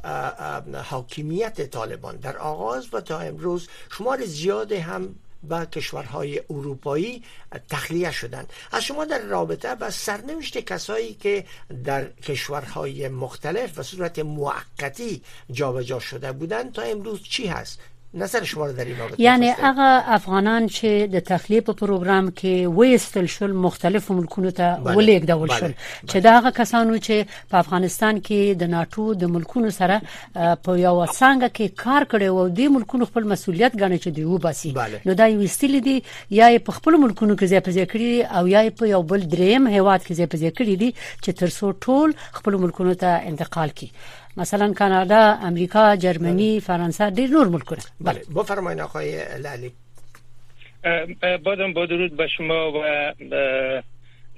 حاکمیت 0.90 1.70
طالبان 1.70 2.16
در 2.16 2.36
آغاز 2.36 2.94
و 2.94 3.00
تا 3.00 3.18
امروز 3.18 3.68
شمار 3.98 4.24
زیاد 4.24 4.72
هم 4.72 5.14
به 5.48 5.66
کشورهای 5.66 6.42
اروپایی 6.50 7.22
تخلیه 7.68 8.10
شدند. 8.10 8.52
از 8.72 8.84
شما 8.84 9.04
در 9.04 9.18
رابطه 9.18 9.74
با 9.74 9.90
سرنوشت 9.90 10.58
کسایی 10.58 11.14
که 11.14 11.44
در 11.84 12.10
کشورهای 12.10 13.08
مختلف 13.08 13.78
و 13.78 13.82
صورت 13.82 14.18
موقتی 14.18 15.22
جابجا 15.50 16.00
شده 16.00 16.32
بودند 16.32 16.72
تا 16.72 16.82
امروز 16.82 17.22
چی 17.22 17.46
هست؟ 17.46 17.78
نظر 18.14 18.44
شما 18.44 18.72
در 18.72 18.86
یعنی 19.18 19.50
هغه 19.50 20.14
افغانان 20.14 20.68
چې 20.68 20.84
د 21.14 21.18
تخلیه 21.18 21.60
په 21.60 21.72
پروګرام 21.72 22.30
کې 22.40 22.66
وېستل 22.78 23.26
شول 23.26 23.52
مختلفو 23.52 24.14
ملکونو 24.14 24.50
ته. 24.50 24.78
ولېږدول 24.84 25.48
بله. 25.48 25.58
شول. 25.58 25.74
چې 26.06 26.16
دا 26.16 26.38
هغه 26.38 26.50
کسانو 26.50 26.98
چې 26.98 27.26
په 27.50 27.58
افغانستان 27.58 28.20
کې 28.20 28.54
د 28.62 28.70
ناتو 28.76 29.14
د 29.14 29.24
ملکونو 29.24 29.70
سره 29.70 30.00
په 30.34 30.78
یو 30.78 31.06
څنګه 31.06 31.48
کې 31.56 31.66
کار 31.84 32.04
کړي 32.04 32.22
او 32.22 32.48
د 32.48 32.60
ملکونو 32.76 33.04
خپل 33.12 33.24
مسولیت 33.34 33.76
غني 33.82 33.98
چې 33.98 34.08
دی 34.08 34.24
وباسي. 34.24 34.74
نو 35.06 35.14
دا 35.14 35.26
یو 35.26 35.40
استل 35.40 35.80
دي 35.80 36.02
یا 36.40 36.58
په 36.58 36.72
خپل 36.80 36.96
ملکونو 37.06 37.36
کې 37.36 37.44
ځای 37.44 37.60
ځای 37.76 37.86
کړی 37.92 38.36
او 38.36 38.46
یا 38.54 38.62
په 38.78 38.92
یو 38.94 39.02
بل 39.02 39.30
دریم 39.36 39.66
هیواد 39.76 40.00
کې 40.06 40.12
ځای 40.18 40.26
ځای 40.42 40.52
کړی 40.58 40.74
دي 40.82 40.90
چې 41.22 41.30
ترڅو 41.40 41.72
ټول 41.86 42.14
خپل 42.38 42.56
ملکونو 42.64 42.94
ته 43.04 43.10
انتقال 43.30 43.70
کړي 43.78 43.88
مثلا 44.36 44.72
کانادا 44.72 45.38
امریکا 45.42 45.96
جرمنی 45.96 46.60
فرانسه 46.60 47.10
ډیر 47.10 47.30
نور 47.30 47.48
ملکونه. 47.48 47.82
بله. 48.00 48.20
بفرمایید 48.36 48.80
آقای 48.80 49.38
لالی. 49.38 49.72
بازم 51.44 51.72
با 51.72 51.86
درود 51.86 52.16
به 52.16 52.26
شما 52.36 52.72
و 52.72 53.12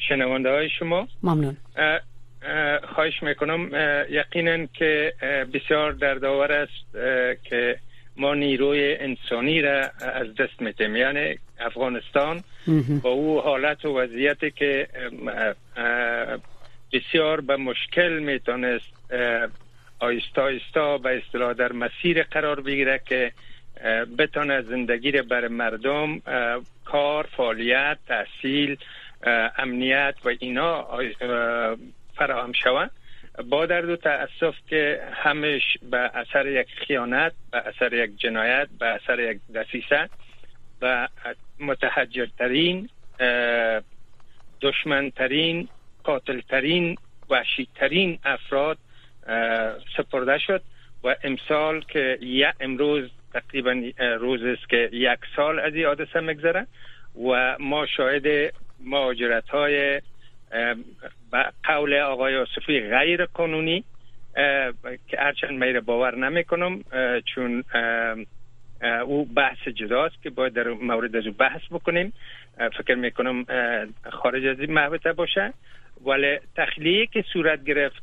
شنونده 0.09 0.51
های 0.51 0.69
شما. 0.79 1.09
ممنون. 1.23 1.57
اه، 1.77 2.01
اه، 2.43 2.81
خواهش 2.95 3.23
می‌کنم 3.23 3.71
یقینا 4.11 4.67
که 4.67 5.13
بسیار 5.55 5.93
دردآور 5.93 6.53
است 6.53 6.93
که 7.45 7.77
ما 8.17 8.35
نیروی 8.35 8.97
انسانی 8.97 9.63
را 9.63 9.81
از 10.01 10.27
دست 10.39 10.61
میدیم. 10.61 10.97
یعنی 10.97 11.39
افغانستان 11.61 12.45
با 13.03 13.11
او 13.11 13.41
حالت 13.41 13.85
و 13.85 13.99
وضعیتی 13.99 14.51
که 14.51 14.89
بسیار 16.93 17.41
به 17.41 17.57
مشکل 17.57 18.19
می‌تونست 18.19 18.85
آیستا 19.99 20.43
آیستا 20.43 20.99
به 20.99 21.23
اصطلاح 21.27 21.53
در 21.53 21.73
مسیر 21.73 22.23
قرار 22.23 22.61
بگیره 22.61 23.01
که 23.07 23.33
اه، 23.81 24.05
بتونه 24.05 24.63
زندگی 24.63 25.13
را 25.13 25.23
بر 25.23 25.49
مردم 25.49 26.21
کار 26.85 27.29
فعالیت 27.37 27.99
تحصیل 28.09 28.77
امنیت 29.59 30.15
و 30.25 30.29
اینا 30.39 30.77
اه، 30.77 31.77
فراهم 32.15 32.53
شود 32.53 32.91
با 33.51 33.67
درد 33.67 33.89
و 33.89 33.97
تاسف 33.97 34.55
که 34.69 35.01
همش 35.13 35.63
به 35.91 35.99
اثر 35.99 36.47
یک 36.47 36.67
خیانت 36.87 37.33
به 37.51 37.59
اثر 37.59 37.93
یک 37.93 38.11
جنایت 38.17 38.69
به 38.79 38.87
اثر 38.87 39.21
یک 39.21 39.41
دسیسه 39.55 40.09
و 40.83 41.09
متحجرترین 41.61 42.89
دشمنترین 44.61 45.69
قاتلترین 46.05 46.97
وحشیترین 47.31 48.19
افراد 48.25 48.79
سپرده 49.97 50.39
شد 50.39 50.63
و 51.05 51.17
امسال 51.25 51.81
که 51.81 52.19
یا 52.21 52.53
امروز 52.61 53.11
تقریبا 53.33 53.83
روز 53.99 54.43
است 54.43 54.69
که 54.69 54.89
یک 54.93 55.19
سال 55.37 55.59
از 55.59 55.75
این 55.75 55.87
حادثه 55.87 56.21
میگذره 56.21 56.67
و 57.29 57.57
ما 57.61 57.87
شاهد 57.87 58.55
مهاجرت 58.85 59.49
های 59.49 60.01
قول 61.65 61.95
آقای 61.95 62.37
آصفی 62.37 62.81
غیر 62.81 63.25
قانونی 63.25 63.85
که 65.09 65.17
هرچند 65.19 65.65
میره 65.65 65.81
باور 65.81 66.17
نمی 66.17 66.45
کنم 66.45 66.85
چون 67.25 67.65
او 69.07 69.25
بحث 69.25 69.69
جداست 69.69 70.23
که 70.23 70.31
باید 70.31 70.53
در 70.53 70.69
مورد 70.69 71.17
از 71.17 71.27
او 71.27 71.33
بحث 71.33 71.61
بکنیم. 71.71 72.13
فکر 72.79 72.95
می‌کنم 72.95 73.45
خارج 74.11 74.47
از 74.47 74.61
این 74.61 74.73
محوطه 74.73 75.13
باشه. 75.13 75.53
ولی 76.05 76.39
تخلیه 76.57 77.07
که 77.07 77.25
صورت 77.33 77.65
گرفت 77.65 78.03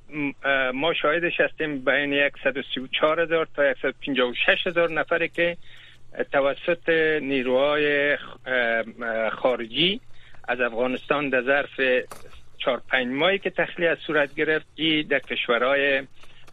ما 0.73 0.93
شاهدش 0.93 1.39
هستیم 1.39 1.85
بین 1.85 2.29
134 2.43 3.19
هزار 3.19 3.47
تا 3.55 3.73
156 3.81 4.67
هزار 4.67 4.91
نفری 4.91 5.29
که 5.29 5.57
توسط 6.31 6.89
نیروهای 7.21 8.17
خارجی 9.31 9.99
از 10.47 10.61
افغانستان 10.61 11.29
در 11.29 11.41
ظرف 11.41 12.05
چهار 12.57 12.81
پنج 12.87 13.07
ماهی 13.07 13.39
که 13.39 13.49
تخلیه 13.49 13.97
صورت 14.07 14.35
گرفت 14.35 14.65
ای 14.75 15.03
در 15.03 15.19
کشورهای 15.19 16.03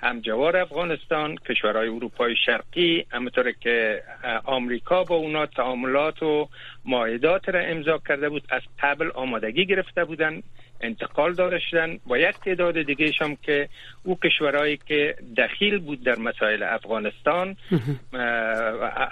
همجوار 0.03 0.57
افغانستان 0.57 1.37
کشورهای 1.37 1.89
اروپای 1.89 2.37
شرقی 2.47 3.07
همطور 3.11 3.53
که 3.53 4.03
آمریکا 4.45 5.05
با 5.05 5.17
اونا 5.17 5.47
تعاملات 5.47 6.23
و 6.23 6.49
معاهدات 6.85 7.49
را 7.49 7.61
امضا 7.61 7.99
کرده 8.09 8.29
بود 8.29 8.43
از 8.51 8.63
قبل 8.83 9.11
آمادگی 9.15 9.67
گرفته 9.67 10.05
بودن. 10.05 10.43
انتقال 10.81 11.35
داده 11.35 11.59
شدن 11.59 11.99
و 12.11 12.19
یک 12.19 12.37
تعداد 12.45 12.83
دیگه 12.83 13.13
هم 13.21 13.37
که 13.37 13.69
او 14.05 14.19
کشورهایی 14.25 14.79
که 14.87 15.15
دخیل 15.37 15.79
بود 15.79 16.05
در 16.05 16.19
مسائل 16.19 16.63
افغانستان 16.63 17.57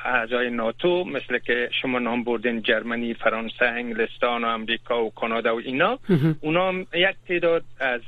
اعضای 0.04 0.50
ناتو 0.50 1.04
مثل 1.04 1.38
که 1.38 1.70
شما 1.82 1.98
نام 1.98 2.24
بردین 2.24 2.62
جرمنی 2.62 3.14
فرانسه 3.14 3.64
انگلستان 3.64 4.44
و 4.44 4.46
امریکا 4.46 5.04
و 5.04 5.10
کانادا 5.10 5.56
و 5.56 5.60
اینا. 5.64 5.98
اونا 6.40 6.72
یک 6.94 7.16
تعداد 7.28 7.64
از 7.80 8.00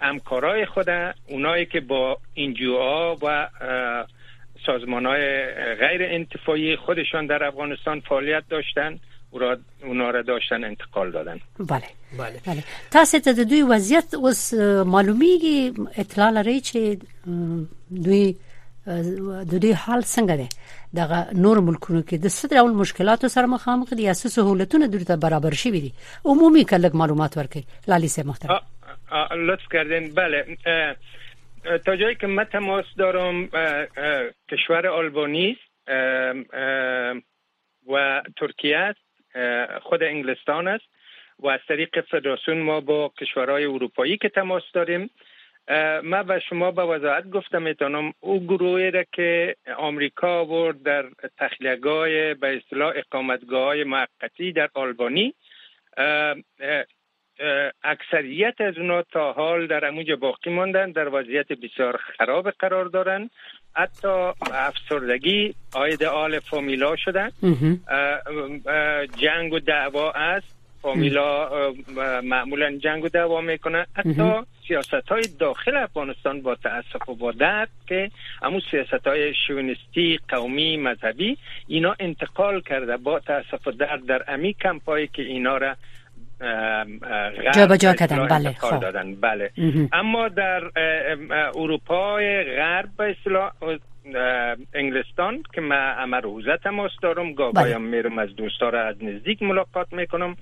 همکارای 0.00 0.66
خود 0.66 0.86
اونایی 1.28 1.66
که 1.66 1.80
با 1.80 2.18
انجیوها 2.36 3.16
و 3.22 3.48
سازمان 4.66 5.06
های 5.06 5.44
غیر 5.74 6.02
انتفاعی 6.02 6.76
خودشان 6.76 7.26
در 7.26 7.44
افغانستان 7.44 8.00
فعالیت 8.00 8.42
داشتن. 8.48 8.98
اونا 9.34 9.56
اونا 9.84 10.10
را 10.10 10.22
داشتن 10.22 10.64
انتقال 10.64 11.10
دادن. 11.10 11.40
بله. 11.58 11.88
بله. 12.18 12.40
بله. 12.46 12.62
تاسو 12.90 13.18
ته 13.18 13.32
د 13.32 13.48
دوی 13.52 13.62
وضعیت 13.62 14.14
اوس 14.14 14.54
معلومیږي؟ 14.94 15.58
اطلاع 15.98 16.30
لري 16.30 16.60
چې 16.60 16.78
دوی 17.90 18.36
د 18.86 19.54
دوی 19.64 19.72
حال 19.72 20.02
څنګه 20.02 20.34
دی؟ 20.40 20.48
دغه 21.00 21.18
نور 21.44 21.60
ملکونو 21.68 22.02
کې 22.02 22.14
د 22.14 22.26
څه 22.28 22.44
ډول 22.56 22.72
مشکلاتو 22.82 23.28
سره 23.36 23.46
مخامخ 23.46 23.94
دي 23.94 24.06
څه 24.12 24.28
سہولتونه 24.36 24.86
دوی 24.86 25.04
ته 25.04 25.16
برابر 25.26 25.58
شوي 25.62 25.80
دي؟ 25.86 25.92
عمومي 26.34 26.64
کلک 26.74 26.94
معلومات 27.02 27.38
ورکړي 27.38 27.88
لالی 27.94 28.08
سه 28.16 28.22
محترم. 28.22 28.58
لطف 29.50 29.68
کردین. 29.76 30.10
بله. 30.14 30.44
تا 31.84 31.96
جایی 31.96 32.14
که 32.14 32.26
من 32.26 32.44
تماس 32.44 32.84
دارم 32.98 33.48
کشور 34.50 34.86
آلبانی 34.86 35.56
و 37.86 38.22
ترکیه 38.40 38.78
است 38.78 39.13
خود 39.82 40.02
انگلستان 40.02 40.68
است 40.68 40.84
و 41.38 41.48
از 41.48 41.60
طریق 41.68 42.00
فدراسیون 42.00 42.58
ما 42.58 42.80
با 42.80 43.12
کشورهای 43.20 43.64
اروپایی 43.64 44.16
که 44.16 44.28
تماس 44.28 44.62
داریم 44.72 45.10
من 46.02 46.22
به 46.22 46.40
شما 46.48 46.70
به 46.70 46.82
وضاحت 46.82 47.30
گفتم 47.30 47.62
می‌تونم 47.62 48.12
او 48.20 48.46
گروهی 48.46 48.90
را 48.90 49.04
که 49.12 49.56
آمریکا 49.76 50.40
آورد 50.40 50.82
در 50.82 51.04
تخلیهگاه 51.38 52.34
به 52.34 52.56
اصطلاح 52.56 52.92
اقامتگاه 52.96 53.64
های 53.64 53.84
موقتی 53.84 54.52
در 54.52 54.68
آلبانی 54.74 55.34
اکثریت 57.84 58.60
از 58.60 58.78
اونا 58.78 59.02
تا 59.02 59.32
حال 59.32 59.66
در 59.66 59.84
اموجا 59.84 60.16
باقی 60.16 60.50
ماندن 60.50 60.90
در 60.90 61.08
وضعیت 61.08 61.52
بسیار 61.52 61.96
خراب 61.96 62.50
قرار 62.50 62.84
دارن. 62.84 63.30
حتی 63.76 64.32
افسردگی 64.52 65.54
آید 65.74 66.04
آل 66.04 66.38
فامیلا 66.38 66.96
شدن. 66.96 67.30
جنگ 69.18 69.52
و 69.52 69.58
دعوا 69.58 70.10
است. 70.10 70.54
فامیلا 70.82 71.48
معمولا 72.22 72.76
جنگ 72.76 73.04
و 73.04 73.08
دعوا 73.08 73.40
می‌کنن. 73.40 73.86
حتی 73.94 74.32
سیاست 74.68 75.08
های 75.08 75.22
داخل 75.38 75.76
افغانستان 75.76 76.42
با 76.42 76.54
تاسف 76.54 77.08
و 77.08 77.14
با 77.14 77.32
درد 77.32 77.68
که 77.88 78.10
همون 78.42 78.62
سیاست 78.70 79.06
های 79.06 79.34
شونستی 79.46 80.20
قومی 80.28 80.76
مذهبی 80.76 81.38
اینا 81.68 81.96
انتقال 81.98 82.60
کرده 82.60 82.96
با 82.96 83.20
تاسف 83.20 83.66
و 83.66 83.70
درد 83.70 84.06
در 84.06 84.24
امی 84.28 84.54
کمپایی 84.54 85.06
که 85.06 85.22
اینا 85.22 85.56
را 85.56 85.76
جابجا 87.54 87.94
کردن، 87.94 88.26
بله، 88.28 88.52
خب. 88.52 88.80
دادن 88.80 89.14
بله. 89.14 89.50
اما 89.92 90.28
در 90.28 90.62
اروپای 91.56 92.44
غرب 92.44 92.88
به 92.98 93.16
اصطلاح 93.18 93.52
اه، 94.14 94.56
انگلستان 94.74 95.42
که 95.54 95.60
من 95.60 95.94
همه 95.98 96.16
روزه 96.16 96.56
تماس 96.64 96.90
دارم 97.02 97.34
بله. 97.34 97.52
گاهی 97.52 97.78
میرم 97.78 98.18
از 98.18 98.36
دوستا 98.36 98.68
را 98.68 98.86
از 98.86 99.04
نزدیک 99.04 99.42
ملاقات 99.42 99.92
می‌کنم 99.92 100.36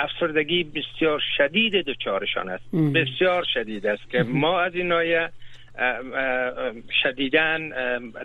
افسردگی 0.00 0.64
بسیار 0.64 1.20
شدید 1.36 1.72
دچارشان 1.86 2.48
است. 2.48 2.74
بسیار 2.94 3.44
شدید 3.54 3.86
است 3.86 4.10
که 4.10 4.22
ما 4.22 4.60
از 4.60 4.74
این 4.74 4.88
نایه 4.88 5.28
شدیدن 7.02 7.68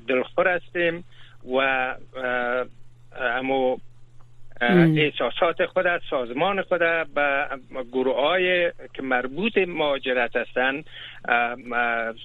دلخور 0.07 0.47
هستیم 0.47 1.03
و 1.55 1.95
امو 3.21 3.77
احساسات 4.61 5.65
خود 5.65 5.85
سازمان 6.09 6.61
خود 6.61 6.79
به 7.15 7.47
گروه 7.91 8.15
های 8.15 8.71
که 8.93 9.01
مربوط 9.01 9.57
مهاجرت 9.57 10.35
هستند 10.35 10.85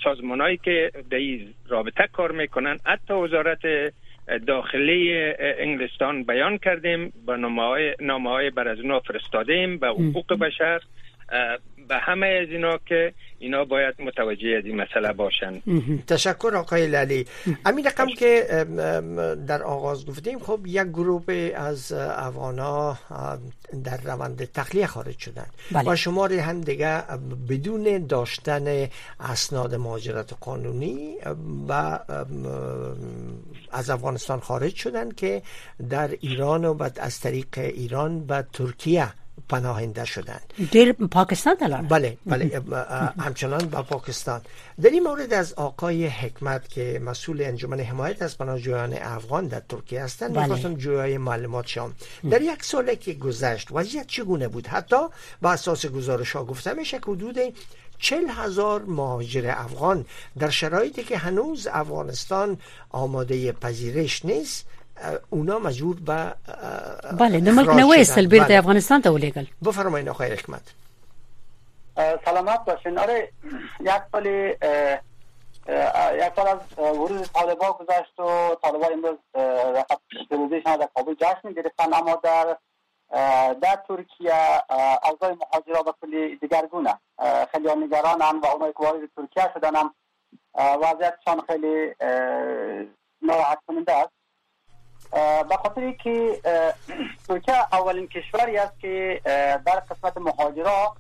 سازمان 0.05 0.41
هایی 0.41 0.57
که 0.57 0.91
در 1.11 1.19
این 1.19 1.55
رابطه 1.69 2.09
کار 2.13 2.33
می‌کنن. 2.33 2.79
حتی 2.87 3.15
وزارت 3.15 3.61
داخلی 4.47 5.33
انگلستان 5.39 6.25
بیان 6.25 6.59
کردیم 6.59 7.13
به 7.27 7.37
نامه 8.01 8.31
های 8.31 8.51
بر 8.51 8.69
از 8.69 8.81
اونا 8.81 9.01
فرستادیم 9.01 9.79
به 9.79 9.89
حقوق 9.89 10.39
بشر 10.39 10.81
به 11.89 11.99
همه 11.99 12.27
از 12.27 12.49
اینا 12.49 12.79
که 12.87 13.15
اینا 13.39 13.65
باید 13.65 13.95
متوجه 13.99 14.55
از 14.59 14.65
این 14.65 14.77
مسئله 14.77 15.13
باشن. 15.13 15.63
تشکر 16.07 16.53
آقای 16.57 16.87
لالی. 16.87 17.27
امین 17.67 17.87
رقم 17.87 18.07
که 18.07 18.47
در 19.47 19.63
آغاز 19.63 20.07
گفتیم 20.07 20.39
خب 20.39 20.61
یک 20.67 20.83
گروه 20.83 21.53
از 21.55 21.93
افغانا 21.93 22.99
در 23.85 23.97
روند 24.05 24.45
تخلیه 24.45 24.87
خارج 24.87 25.19
شدن. 25.19 25.47
بله. 25.73 25.91
و 25.91 25.97
شماری 25.97 26.39
هم 26.39 26.61
دیگه 26.61 27.03
بدون 27.49 28.07
داشتن 28.07 28.89
اسناد 29.21 29.75
مهاجرت 29.75 30.33
قانونی 30.41 31.15
و 31.69 31.99
از 33.73 33.91
افغانستان 33.91 34.41
خارج 34.41 34.75
شدن 34.75 35.11
که 35.11 35.43
در 35.91 36.09
ایران 36.21 36.65
و 36.65 36.75
بعد 36.75 36.99
از 37.01 37.21
طریق 37.21 37.47
ایران 37.59 38.25
و 38.29 38.43
ترکیه 38.43 39.09
پناهنده 39.49 40.05
شدند. 40.05 40.43
در 40.73 40.93
پاکستان 40.93 41.55
دلار 41.55 41.83
بله 41.83 42.19
بله 42.27 42.63
همچنان 43.19 43.59
با 43.69 43.83
پاکستان. 43.83 44.41
در 44.83 44.91
این 44.91 45.03
مورد 45.03 45.33
از 45.33 45.53
آقای 45.53 46.07
حکمت 46.07 46.69
که 46.69 47.01
مسئول 47.05 47.43
انجمن 47.43 47.81
حمایت 47.81 48.23
از 48.23 48.39
پناهجویان 48.39 48.93
افغان 48.93 49.47
در 49.47 49.61
ترکیه 49.61 50.03
هستند 50.03 50.33
بله. 50.33 50.43
می‌خواستم 50.43 50.75
جویای 50.75 51.19
معلومات 51.19 51.67
شام 51.67 51.95
در 52.31 52.43
یک 52.43 52.65
ساله 52.65 52.97
که 52.97 53.13
گذشت 53.15 53.69
وضعیت 53.73 54.07
چگونه 54.07 54.49
بود؟ 54.49 54.67
حتی 54.67 54.97
با 55.43 55.53
اساس 55.53 55.87
گزارش 55.87 56.33
ها 56.33 56.45
گفته 56.45 56.73
میشه 56.73 56.99
که 56.99 57.11
حدود 57.11 57.39
چل 57.99 58.25
هزار 58.29 58.83
مهاجر 58.83 59.55
افغان 59.57 60.05
در 60.39 60.51
شرایطی 60.51 61.05
که 61.05 61.19
هنوز 61.19 61.67
افغانستان 61.67 62.59
آماده 62.91 63.53
پذیرش 63.53 64.25
نیست 64.25 64.67
اونا 65.31 65.59
مجبور 65.59 65.97
به 66.07 66.35
بله 67.21 67.41
د 67.41 67.49
ملک 67.49 67.69
نه 67.69 67.89
وېستل 67.89 68.27
بیرته 68.27 68.49
بله. 68.49 68.59
افغانستان 68.59 69.03
ته 69.03 69.11
ولېګل 69.11 69.47
بفرمایئ 69.67 70.11
آقای 70.11 70.33
حکمت 70.33 70.63
سلامت 72.25 72.65
باشین 72.65 72.99
آره 72.99 73.29
یک 73.81 74.03
سال 74.13 74.27
یک 74.27 76.33
سال 76.37 76.49
از 76.49 76.79
ورود 76.79 77.23
طالبا 77.23 77.73
گذشت 77.73 78.21
و 78.21 78.55
طالبا 78.63 78.87
امروز 78.87 79.19
روزیشان 80.31 80.77
در 80.77 80.89
کابل 80.95 81.15
جشن 81.15 81.53
گرفتن 81.53 81.95
اما 81.95 82.21
در 82.25 82.57
در 83.53 83.79
ترکیه 83.89 84.35
اوضاع 85.11 85.37
مهاجرا 85.41 85.83
به 85.83 85.95
کلی 86.01 86.37
دیگرگونه 86.37 86.95
خیلی 87.53 87.85
نگرانن 87.85 88.41
و 88.43 88.47
اونایی 88.47 88.73
که 88.73 88.79
وارد 88.79 89.09
ترکیه 89.17 89.51
شدن 89.55 89.77
هم 89.77 89.95
وضعیتشان 90.55 91.41
خیلی 91.47 91.95
به 95.49 95.57
خاطر 95.57 95.91
که 95.91 96.41
ترکیه 97.29 97.55
اولین 97.73 98.09
کشوری 98.09 98.59
است 98.59 98.81
که 98.81 99.21
در 99.67 99.83
قسمت 99.91 100.17
مهاجرا 100.17 100.95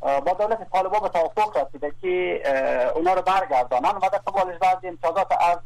با 0.00 0.32
دولت 0.38 0.70
طالبان 0.72 1.00
به 1.00 1.08
توافق 1.08 1.56
رسیده 1.56 1.92
که 2.02 2.42
اونا 2.94 3.14
رو 3.14 3.22
برگردانن 3.22 3.88
و 3.88 4.00
در 4.12 4.18
قبالش 4.18 4.58
بعضی 4.58 4.88
امتیازات 4.88 5.32
از 5.32 5.58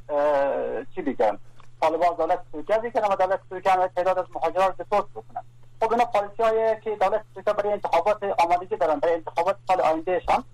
چی 0.94 1.02
بگن؟ 1.02 1.38
طالبان 1.80 2.14
دولت 2.16 2.40
ترکیه 2.52 2.78
بگن 2.78 3.12
و 3.12 3.16
دولت 3.16 3.40
ترکیه 3.50 3.72
هم 3.72 3.86
تعداد 3.86 4.18
از 4.18 4.24
مهاجران 4.34 4.68
رو 4.68 4.84
دپورت 4.84 5.04
بکنن 5.04 5.44
خب 5.80 5.92
اینا 5.92 6.04
پالیسی 6.04 6.42
هایی 6.42 6.80
که 6.80 6.96
دولت 6.96 7.22
ترکیه 7.34 7.52
برای 7.52 7.72
انتخابات 7.72 8.22
آمادگی 8.22 8.76
دارن 8.76 8.98
برای 8.98 9.14
انتخابات 9.14 9.56
سال 9.68 9.80
آینده 9.80 10.20
شان 10.20 10.44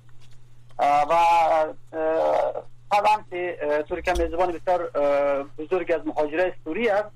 و 0.78 1.14
طبعا 2.90 3.24
که 3.30 3.58
ترکیه 3.88 4.14
میزبان 4.24 4.52
بسیار 4.52 4.90
بزرگ 5.58 5.92
از 5.92 6.06
مهاجره 6.06 6.54
سوری 6.64 6.88
است. 6.88 7.10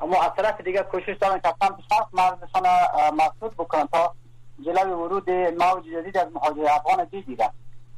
اما 0.00 0.22
از 0.22 0.30
طرف 0.36 0.60
دیگه 0.60 0.82
کوشش 0.82 1.16
دارن 1.20 1.40
که 1.40 1.54
سمت 1.60 1.78
شرق 1.90 2.08
مرزشان 2.12 2.66
مسدود 3.16 3.54
بکنن 3.54 3.86
تا 3.92 4.14
جلوی 4.64 4.92
ورود 4.92 5.30
موج 5.30 5.84
جدید 5.84 6.16
از 6.16 6.28
مهاجر 6.34 6.66
افغان 6.70 7.04
بگیرن 7.04 7.50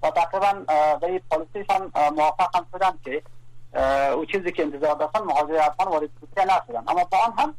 و 0.02 0.10
تقریبا 0.10 0.52
به 1.00 1.06
این 1.06 1.20
پالیسیشان 1.30 1.92
موافق 2.16 2.56
هم 2.56 2.66
شدن 2.72 2.98
که 3.04 3.22
او 4.12 4.24
چیزی 4.24 4.52
که 4.52 4.62
انتظار 4.62 4.94
داشتن 4.94 5.20
مهاجر 5.20 5.56
افغان 5.56 5.88
وارد 5.88 6.10
ترکیه 6.20 6.56
نشدن. 6.56 6.84
اما 6.88 7.04
با 7.04 7.18
آن 7.18 7.32
هم 7.38 7.54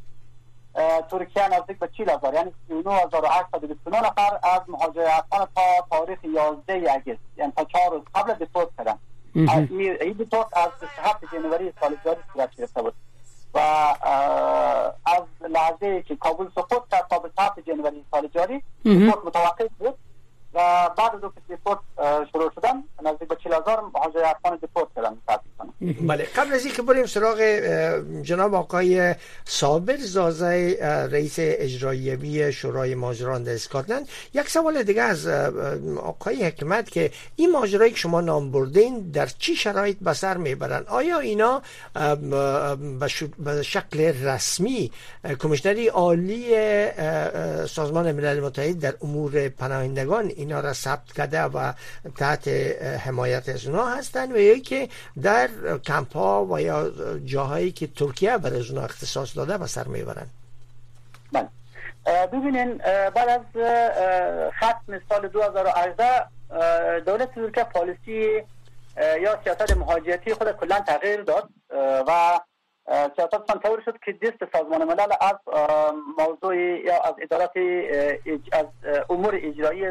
ترکیه 1.10 1.48
نزدیک 1.48 1.78
به 1.78 1.88
40 1.88 2.10
هزار 2.10 2.34
یعنی 2.34 2.52
39829 2.68 4.00
نفر 4.00 4.38
از 4.42 4.60
مهاجر 4.68 5.06
افغان 5.10 5.48
تا 5.54 5.62
تاریخ 5.90 6.18
11 6.24 6.92
اگست 6.92 7.20
یعنی 7.36 7.52
تا 7.56 7.64
چهار 7.64 7.90
روز 7.90 8.02
قبل 8.14 8.34
دیپورت 8.34 8.68
کردن. 8.78 8.98
این 9.34 10.12
دیپورت 10.12 10.56
از 10.56 10.68
27 10.80 11.24
جنوری 11.32 11.72
سال 11.80 11.96
جاری 12.04 12.20
صورت 12.32 12.56
گرفته 12.56 12.82
بود. 12.82 12.94
و 13.62 13.64
از 15.06 15.22
لحظه 15.50 16.02
که 16.02 16.16
کابل 16.16 16.46
سقوط 16.54 16.82
کرد 16.90 17.06
تا 17.10 17.18
به 17.18 17.30
7 17.38 17.60
جنوری 17.60 18.04
سال 18.10 18.28
جاری 18.34 18.62
متوقف 19.24 19.70
بود 19.78 19.94
و 20.54 20.90
بعد 20.96 21.14
از 21.14 21.20
که 21.20 21.40
دیپورت 21.48 21.78
شروع 22.32 22.52
شدن 22.54 22.84
نزدیک 23.02 23.28
به 23.28 23.36
40000 23.36 23.80
مهاجر 23.80 24.24
افغان 24.24 24.56
دیپورت 24.56 24.88
کردن 25.62 26.06
بله 26.06 26.28
قبل 26.36 26.54
از 26.54 26.64
اینکه 26.64 26.82
بریم 26.82 27.06
سراغ 27.06 27.40
جناب 28.22 28.54
آقای 28.54 29.14
صابر 29.44 29.96
زازه 29.96 30.78
رئیس 31.12 31.34
اجرایوی 31.38 32.52
شورای 32.52 32.94
ماجران 32.94 33.42
در 33.42 33.54
اسکاتلند 33.54 34.08
یک 34.34 34.48
سوال 34.48 34.82
دیگه 34.82 35.02
از 35.02 35.26
آقای 35.96 36.44
حکمت 36.44 36.90
که 36.90 37.10
این 37.36 37.52
ماجرایی 37.52 37.92
که 37.92 37.98
شما 37.98 38.20
نام 38.20 38.52
بردین 38.52 39.10
در 39.10 39.26
چی 39.26 39.56
شرایط 39.56 39.96
به 40.00 40.12
سر 40.12 40.36
می‌برن؟ 40.36 40.84
آیا 40.88 41.18
اینا 41.18 41.62
به 42.98 43.62
شکل 43.62 44.00
رسمی 44.00 44.90
کمیشنری 45.38 45.88
عالی 45.88 46.46
سازمان 47.68 48.12
ملل 48.12 48.40
متحد 48.40 48.78
در 48.78 48.94
امور 49.02 49.48
پناهندگان 49.48 50.32
اینا 50.36 50.60
را 50.60 50.72
ثبت 50.72 51.12
کرده 51.12 51.42
و 51.42 51.72
تحت 52.16 52.48
حمایت 53.06 53.48
از 53.48 53.66
اونا 53.66 53.86
هستن 53.86 54.32
و 54.32 54.38
یکی 54.38 54.88
در 55.22 55.48
کمپ 55.84 56.16
ها 56.16 56.44
و 56.44 56.60
یا 56.60 56.90
جاهایی 57.24 57.72
که 57.72 57.86
ترکیه 57.86 58.38
برای 58.38 58.58
از 58.58 58.70
اونا 58.70 58.84
اختصاص 58.84 59.36
داده 59.36 59.54
و 59.54 59.66
سر 59.66 59.84
می‌برن. 59.84 60.26
بله. 61.32 61.48
ببینین 62.26 62.76
بعد 63.14 63.28
از 63.28 63.40
ختم 64.52 65.00
سال 65.08 65.28
2018 65.28 66.26
دولت 67.00 67.34
ترکیه 67.34 67.64
پالیسی 67.64 68.42
یا 68.96 69.38
سیاست 69.44 69.76
مهاجرتی 69.76 70.34
خود 70.34 70.52
کلا 70.52 70.80
تغییر 70.80 71.22
داد 71.22 71.48
و 72.08 72.40
سیاست 73.16 73.62
طور 73.62 73.82
شد 73.84 73.94
که 74.04 74.12
دست 74.12 74.52
سازمان 74.52 74.84
ملل 74.84 75.12
از 75.20 75.36
موضوع 76.18 76.56
یا 76.56 77.02
از 77.02 77.14
ادارات 77.22 77.52
از 78.52 78.66
امور 79.10 79.34
اجرایی 79.42 79.84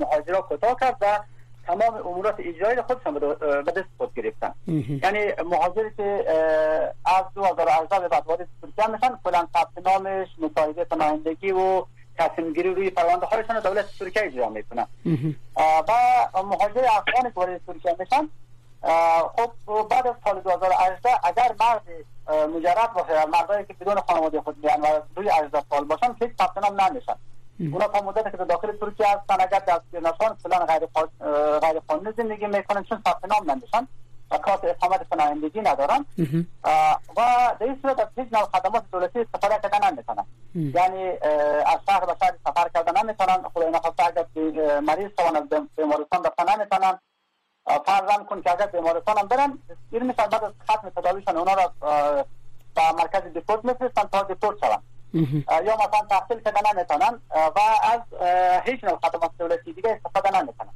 مهاجرا 0.00 0.40
کوتاه 0.40 0.76
کرد 0.80 0.96
و 1.00 1.18
تمام 1.66 1.94
امورات 2.06 2.34
اجرایی 2.38 2.82
خودشان 2.82 3.14
به 3.18 3.72
دست 3.76 3.88
خود 3.98 4.14
گرفتن. 4.14 4.54
یعنی 5.02 5.32
مهاجری 5.50 5.90
که 5.96 6.24
از 7.04 7.24
2018 7.34 8.00
به 8.00 8.08
بعد 8.08 8.26
وارد 8.26 8.48
ترکیه 8.62 8.86
میشن 8.86 9.18
کلا 9.24 9.46
ثبت 9.52 9.86
نامش 9.86 10.28
مصاحبه 10.38 10.84
پناهندگی 10.84 11.52
و 11.52 11.84
تصمیم 12.18 12.52
گیری 12.52 12.74
روی 12.74 12.90
پرونده 12.90 13.26
هایشان 13.26 13.60
دولت 13.60 13.98
ترکیه 13.98 14.22
اجرا 14.24 14.48
می‌کنن 14.48 14.86
و 15.56 16.42
مهاجر 16.42 16.84
افغان 16.84 17.22
که 17.22 17.32
وارد 17.34 17.60
ترکیه 17.66 17.96
میشن 17.98 18.28
خب 19.36 19.50
بعد 19.90 20.06
از 20.06 20.14
سال 20.24 20.40
2018 20.40 21.10
اگر 21.24 21.54
مرد 21.60 21.82
مجرد 22.56 22.92
باشه 22.92 23.26
مردایی 23.26 23.64
که 23.64 23.74
بدون 23.74 24.00
خانواده 24.00 24.40
خود 24.40 24.60
بیان 24.60 24.80
و 24.80 24.86
روی 25.16 25.28
18 25.28 25.62
سال 25.70 25.84
باشن 25.84 26.14
که 26.14 26.30
ثبت 26.38 26.58
نام 26.58 26.80
نمیشن. 26.80 27.14
اونا 27.60 27.88
تا 27.88 28.00
مدت 28.00 28.30
که 28.30 28.36
داخل 28.36 28.72
ترکیه 28.72 29.06
هستن 29.06 29.34
اگر 29.40 29.58
دستگیر 29.58 30.00
نشان 30.00 30.36
فلان 30.42 30.66
غیر 30.66 30.86
غیر 31.58 31.80
قانونی 31.88 32.12
زندگی 32.16 32.46
می‌کنن 32.46 32.84
چون 32.84 33.02
ثبت 33.06 33.24
نام 33.24 33.50
نمیشن 33.50 33.88
و 34.30 34.38
کارت 34.38 34.64
اقامت 34.64 35.08
پناهندگی 35.08 35.60
ندارن. 35.60 36.06
و 37.16 37.20
در 37.60 37.66
این 37.66 37.78
صورت 37.82 38.00
از 38.00 38.08
هیچ 38.16 38.28
نوع 38.32 38.42
خدمات 38.42 38.84
دولتی 38.92 39.20
استفاده 39.20 39.58
کردن 39.62 39.90
نمی‌تونن 39.90 40.24
یعنی 40.54 41.08
از 41.66 41.78
شهر 41.86 42.04
به 42.04 42.16
شهر 42.20 42.34
سفر 42.46 42.68
کردن 42.74 43.02
نمی‌تونن 43.02 43.42
خدای 43.54 43.70
نخواسته 43.70 44.06
اگر 44.06 44.24
مریض 44.80 45.10
شون 45.20 45.36
از 45.36 45.42
بیمارستان 45.76 46.24
رفتن 46.24 46.58
نمی‌تونن 46.58 46.98
فرضاً 47.86 48.24
کن 48.30 48.42
که 48.42 48.50
اگر 48.52 48.66
بیمارستان 48.66 49.18
هم 49.18 49.28
برن 49.28 49.58
این 49.90 50.02
میشن 50.02 50.26
بعد 50.26 50.44
از 50.44 50.52
ختم 50.70 50.88
تداویشان 50.88 51.36
اونا 51.36 51.54
را 51.54 51.72
به 52.74 52.92
مرکز 52.92 53.22
دیپورت 53.34 53.64
میفرستن 53.64 54.02
تا 54.02 54.22
دیپورت 54.22 54.58
شون 54.58 54.82
یا 55.64 55.76
مثلا 55.76 56.06
تحصیل 56.10 56.40
کردن 56.40 56.60
نمی‌تونن 56.74 57.20
و 57.30 57.60
از 57.92 58.00
هیچ 58.64 58.84
نوع 58.84 58.98
خدمات 59.02 59.30
دولتی 59.38 59.72
دیگه 59.72 59.90
استفاده 59.90 60.40
نمی‌کنن. 60.40 60.72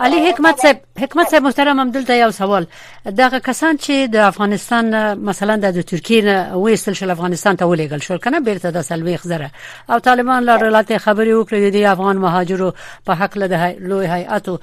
علي 0.00 0.30
حکمت 0.30 0.60
صاحب 0.62 0.76
حکمت 0.98 1.30
صاحب 1.30 1.42
محترم 1.42 1.80
هم 1.80 1.90
دلته 1.90 2.14
یو 2.14 2.30
سوال. 2.30 2.66
دغه 3.06 3.38
کسان 3.38 3.76
چې 3.78 4.10
د 4.12 4.16
افغانستان 4.16 5.18
مثلا 5.18 5.56
د 5.56 5.82
ترکیې 5.82 6.24
نه 6.24 6.54
وېستل 6.54 6.92
شل 6.92 7.10
افغانستان 7.10 7.56
ته 7.56 7.66
ولېګل 7.66 8.02
شو 8.02 8.18
کنه 8.18 8.40
بیرته 8.40 8.70
د 8.70 8.82
سلوي 8.82 9.16
خزره 9.16 9.50
او 9.90 9.98
طالبان 9.98 10.42
لا 10.44 10.56
رلاته 10.56 10.98
خبري 10.98 11.32
وکړي 11.34 11.70
د 11.76 11.76
افغان 11.92 12.16
مهاجرو 12.16 12.72
په 13.06 13.14
حق 13.14 13.38
له 13.38 13.76
لوی 13.78 14.06
هيئاتو 14.06 14.58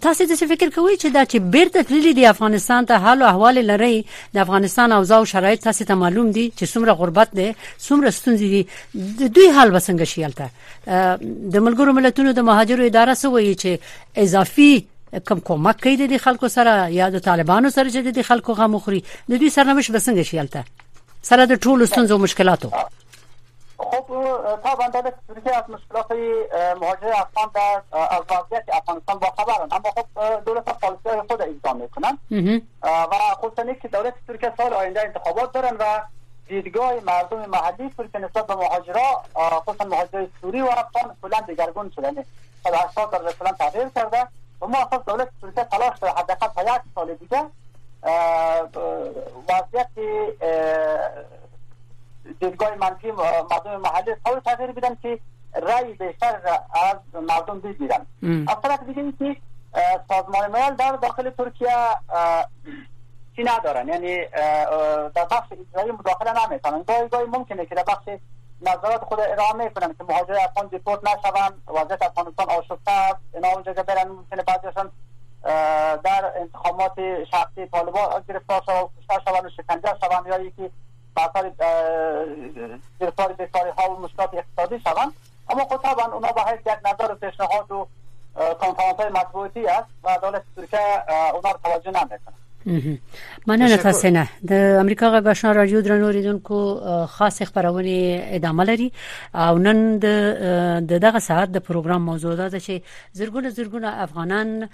تاسو 0.00 0.24
د 0.24 0.34
فکر 0.34 0.68
کوي 0.68 0.96
چې 0.96 1.06
دا 1.16 1.24
چې 1.24 1.36
بیرته 1.56 1.82
تللي 1.82 2.12
د 2.12 2.28
افغانستان 2.30 2.86
ته 2.86 2.98
حال 3.06 3.22
او 3.22 3.28
احوال 3.28 3.66
لري 3.66 4.04
د 4.34 4.38
افغانستان 4.38 4.92
اوضاع 4.92 5.18
او 5.18 5.24
شرایط 5.24 5.64
تاسو 5.68 5.84
ته 5.84 5.94
معلوم 5.94 6.30
دي 6.30 6.52
چې 6.58 6.64
څومره 6.74 6.90
غربت 7.00 7.34
دي 7.40 7.54
څومره 7.88 8.10
ستونزې 8.10 8.48
دي 8.54 9.28
دوی 9.28 9.50
حال 9.50 9.76
وسنګ 9.76 10.02
شیلته 10.02 10.50
د 10.86 11.56
ملګرو 11.66 11.92
ملتونو 12.00 12.32
د 12.32 12.40
مهاجرو 12.50 12.86
اداره 12.90 13.14
سوې 13.14 13.54
چې 13.62 14.25
اضافي 14.28 14.70
کم 15.30 15.40
کومک 15.48 15.82
کوي 15.82 16.08
د 16.12 16.22
خلکو 16.26 16.48
سره 16.58 16.76
یا 16.98 17.08
د 17.16 17.24
طالبانو 17.26 17.70
سره 17.78 17.90
چې 17.90 18.16
د 18.20 18.28
خلکو 18.30 18.56
غو 18.60 18.78
خوري 18.86 19.00
د 19.08 19.32
دوی 19.42 19.50
سرنوشت 19.56 19.96
بسنګ 19.96 20.30
شیلته 20.30 20.64
سره 21.32 21.46
د 21.50 21.60
ټولو 21.66 21.86
ستونزو 21.92 22.18
مشکلاتو. 22.24 22.70
خب 23.78 24.06
طبعا 24.64 24.88
در 24.88 25.12
ترکیه 25.28 25.56
از 25.56 25.70
مشکلات 25.70 26.12
مهاجر 26.80 27.12
افغان 27.16 27.50
در 27.54 27.82
از 27.92 28.22
وضعیت 28.30 28.68
افغانستان 28.72 29.18
با 29.18 29.30
خبرن 29.38 29.68
اما 29.78 29.90
خب 29.96 30.44
دولت 30.46 30.64
پالیسی 30.64 31.28
خود 31.28 31.42
اجرا 31.42 31.72
میکنن. 31.72 32.18
و 32.82 33.14
خصوصا 33.40 33.72
که 33.82 33.88
دولت 33.88 34.14
ترکیه 34.28 34.52
سال 34.56 34.72
آینده 34.72 35.00
انتخابات 35.00 35.52
دارن 35.52 35.76
و 35.80 36.00
دیدگاه 36.48 36.94
مردم 37.06 37.46
محلی 37.46 37.90
ترکیه 37.98 38.20
نسبت 38.20 38.46
به 38.46 38.54
مهاجرا 38.54 39.22
خصوصا 39.66 39.84
مهاجرای 39.84 40.28
سوری 40.40 40.60
و 40.60 40.66
افغان 40.66 41.16
کلا 41.22 41.40
دگرگون 41.48 41.90
180 42.70 43.10
درجه 43.10 43.32
کلا 43.32 43.52
تغییر 43.52 43.88
کرده. 43.88 44.28
و 44.60 44.66
ما 44.66 44.78
اساس 44.78 45.04
دولت 45.04 45.28
ترکیه 45.42 45.64
تلاش 45.64 45.98
داره 45.98 46.14
حداقل 46.14 46.46
تا 46.46 46.62
یک 46.62 46.82
سال 46.94 47.14
دیگه 47.14 47.42
وضعیت 49.48 49.88
دیدگاه 52.40 52.74
منفی 52.74 53.10
مردم 53.50 53.76
محلی 53.76 54.14
طور 54.24 54.40
تغییر 54.40 54.72
بدن 54.72 54.94
که 55.02 55.18
رای 55.62 55.92
بیشتر 55.92 56.40
از 56.74 57.22
مردم 57.28 57.60
بگیرن 57.60 58.06
از 58.48 58.56
طرف 58.62 58.82
دیگه 58.82 59.12
که 59.18 59.36
سازمان 60.08 60.50
ملل 60.50 60.74
در 60.74 60.92
داخل 60.92 61.30
ترکیه 61.30 61.68
چی 63.36 63.44
ندارن؟ 63.44 63.88
یعنی 63.88 64.26
در 65.14 65.24
بخش 65.30 65.52
اجرایی 65.52 65.92
مداخله 65.92 66.46
نمی‌کنن. 66.46 66.82
گاهی 66.82 67.08
گاهی 67.08 67.24
ممکنه 67.24 67.66
که 67.66 67.74
در 67.74 67.82
بخش 67.82 68.08
نظرات 68.60 69.04
خود 69.04 69.20
ارائه 69.20 69.52
می‌کنن 69.52 69.94
که 69.98 70.04
مهاجر 70.08 70.34
افغان 70.34 70.66
دیپورت 70.66 71.00
نشون 71.04 71.52
وضعیت 71.66 72.02
افغانستان 72.02 72.50
آشفته 72.50 72.90
است. 72.90 73.18
اینا 73.34 73.48
اونجا 73.48 73.74
که 73.74 73.82
برن 73.82 74.08
ممکنه 74.08 74.42
بعضیشون 74.42 74.90
در 76.02 76.32
انتخابات 76.36 76.92
شخصی 77.30 77.66
طالبان 77.66 78.24
گرفتار 78.28 78.62
شوند 78.66 78.84
و 78.84 78.90
کشته 79.00 79.30
شوند 79.30 79.44
و 79.44 79.50
شکنجه 79.50 79.94
شوند 80.00 80.26
یا 80.26 80.38
یکی 80.38 80.70
بسار 81.16 81.52
گرفتار 83.00 83.32
بیکاری 83.32 83.70
ها 83.70 83.90
و 83.90 84.00
مشکلات 84.00 84.34
اقتصادی 84.34 84.80
شوند. 84.80 85.12
اما 85.48 85.64
خب 85.64 85.76
طبعا 85.76 86.12
اونا 86.12 86.32
با 86.32 86.44
یک 86.52 86.78
نظر 86.84 87.12
و 87.12 87.14
پیشنهاد 87.14 87.72
و 87.72 87.86
کنفرانس 88.60 88.96
های 88.96 89.08
مطبوعاتی 89.08 89.66
است 89.66 89.88
و 90.04 90.18
دولت 90.22 90.42
ترکیه 90.56 91.04
اونا 91.34 91.50
رو 91.50 91.58
توجه 91.64 91.90
نمی‌کنه. 91.90 92.36
مننه 92.66 93.76
تاسو 93.76 94.08
نه 94.10 94.28
د 94.42 94.52
امریکا 94.82 95.06
غږ 95.14 95.26
آشنا 95.32 95.52
رادیو 95.54 95.80
درنو 95.86 96.10
ریدونکو 96.10 96.56
خاص 97.06 97.42
خبرونه 97.42 98.34
ادامه 98.36 98.64
لري. 98.64 98.92
او 99.34 99.58
نن 99.58 99.98
د 99.98 100.98
دغه 101.06 101.18
ساعت 101.18 101.48
د 101.52 101.58
پروګرام 101.68 102.02
موضوع 102.10 102.34
ده 102.34 102.50
چې 102.50 102.82
زرګونه 103.18 103.48
زرګونه 103.58 103.88
افغانان 104.06 104.68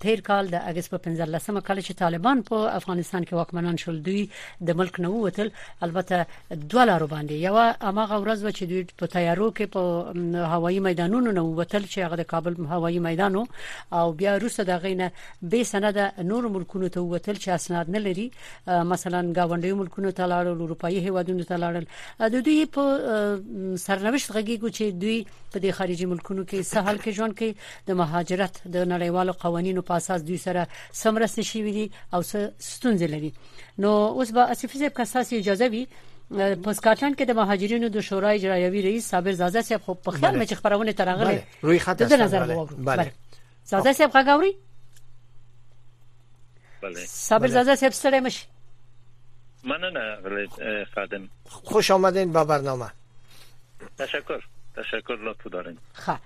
تیر 0.00 0.20
کال 0.20 0.50
د 0.50 0.54
اگست 0.68 0.90
په 0.90 0.98
15مه 1.06 1.60
کال 1.66 1.80
چې 1.80 1.92
طالبان 2.02 2.42
په 2.42 2.56
افغانستان 2.80 3.24
کې 3.24 3.32
واکمنان 3.32 3.76
شول 3.76 4.02
دوی 4.02 4.28
د 4.60 4.76
ملک 4.76 5.00
نه 5.00 5.08
ووتل. 5.08 5.50
البته 5.82 6.26
لارو 6.84 7.06
باندې. 7.06 7.32
یو 7.32 7.56
اماغه 7.80 8.16
ورځ 8.24 8.44
و 8.44 8.50
چې 8.50 8.62
دوی 8.70 8.84
په 8.98 9.06
تیارو 9.06 9.50
کې 9.50 9.66
په 9.74 9.80
هوایي 10.52 10.80
میدانونو 10.80 11.30
نه 11.30 11.42
ووتل 11.42 11.82
چې 11.82 11.98
هغه 11.98 12.16
د 12.16 12.22
کابل 12.22 12.52
هوایي 12.66 12.98
میدانو. 12.98 13.46
او 13.92 14.12
بیا 14.12 14.36
روسه 14.38 14.62
د 14.64 14.78
غینه 14.84 15.10
به 15.42 15.64
سند 15.64 15.98
نور 16.20 16.48
ملکونو 16.48 16.88
ته 16.88 17.13
وتل 17.14 17.40
چې 17.42 17.48
اسناد 17.58 17.92
نه 17.96 18.02
لري 18.06 18.26
مثلا 18.92 19.20
گاونډي 19.38 19.72
ملکونو 19.80 20.10
ته 20.20 20.30
لاړل 20.32 20.62
اروپאי 20.66 21.02
هیوادونو 21.08 21.48
ته 21.50 21.60
لاړل 21.64 21.84
د 22.36 22.46
دوی 22.48 22.66
په 22.76 22.84
سرنوشت 23.86 24.32
غږیږي 24.36 24.70
چې 24.76 24.84
دوی 25.04 25.18
په 25.52 25.64
د 25.66 25.76
خارجي 25.80 26.06
ملکونو 26.14 26.46
کې 26.48 26.70
سهال 26.72 27.02
کې 27.04 27.10
ژوند 27.20 27.38
کوي 27.42 27.52
د 27.92 28.00
مهاجرت 28.02 28.62
د 28.78 28.88
نړیوالو 28.94 29.38
قوانینو 29.44 29.86
په 29.92 30.00
اساس 30.02 30.26
دوی 30.30 30.40
سره 30.46 30.66
سمرسته 31.02 31.50
شي 31.52 31.62
وي 31.68 31.86
او 32.14 32.22
ستونزې 32.22 33.08
لري 33.14 33.32
نو 33.86 33.94
اوس 34.08 34.34
به 34.38 34.56
اسفیزه 34.56 34.88
کساسي 34.98 35.38
اجازه 35.38 35.68
وي 35.76 35.86
په 36.30 36.72
سکاټلند 36.78 37.14
کې 37.18 37.24
د 37.30 37.36
مهاجرینو 37.40 37.88
د 37.96 38.06
شورای 38.10 38.38
اجرایوي 38.38 38.82
رئیس 38.88 39.08
صابر 39.14 39.32
زاده 39.40 39.62
صاحب 39.70 39.82
خو 39.88 39.94
په 39.94 40.10
خیال 40.18 40.38
مې 40.40 40.54
خبرونه 40.60 40.92
ترغله 40.92 41.42
روی 41.62 41.78
خط 41.86 42.02
د 42.02 42.22
نظر 42.22 42.46
بله 42.90 43.10
زاده 43.72 43.92
صاحب 43.98 44.16
غاوري 44.28 44.52
بله. 46.84 47.04
صابر 47.06 47.48
زاده 47.48 47.74
صاحب 47.74 47.92
ستړی 47.92 48.20
مشي 48.26 48.46
مننه 49.64 50.84
خادم. 50.94 51.28
خوش 51.50 51.90
آمدین 51.90 52.32
با 52.32 52.44
برنامه. 52.44 52.90
تشکر. 53.98 54.40
تشکر 54.76 55.16
لطف 55.16 55.46
دارین. 55.52 55.78
خب. 55.92 56.18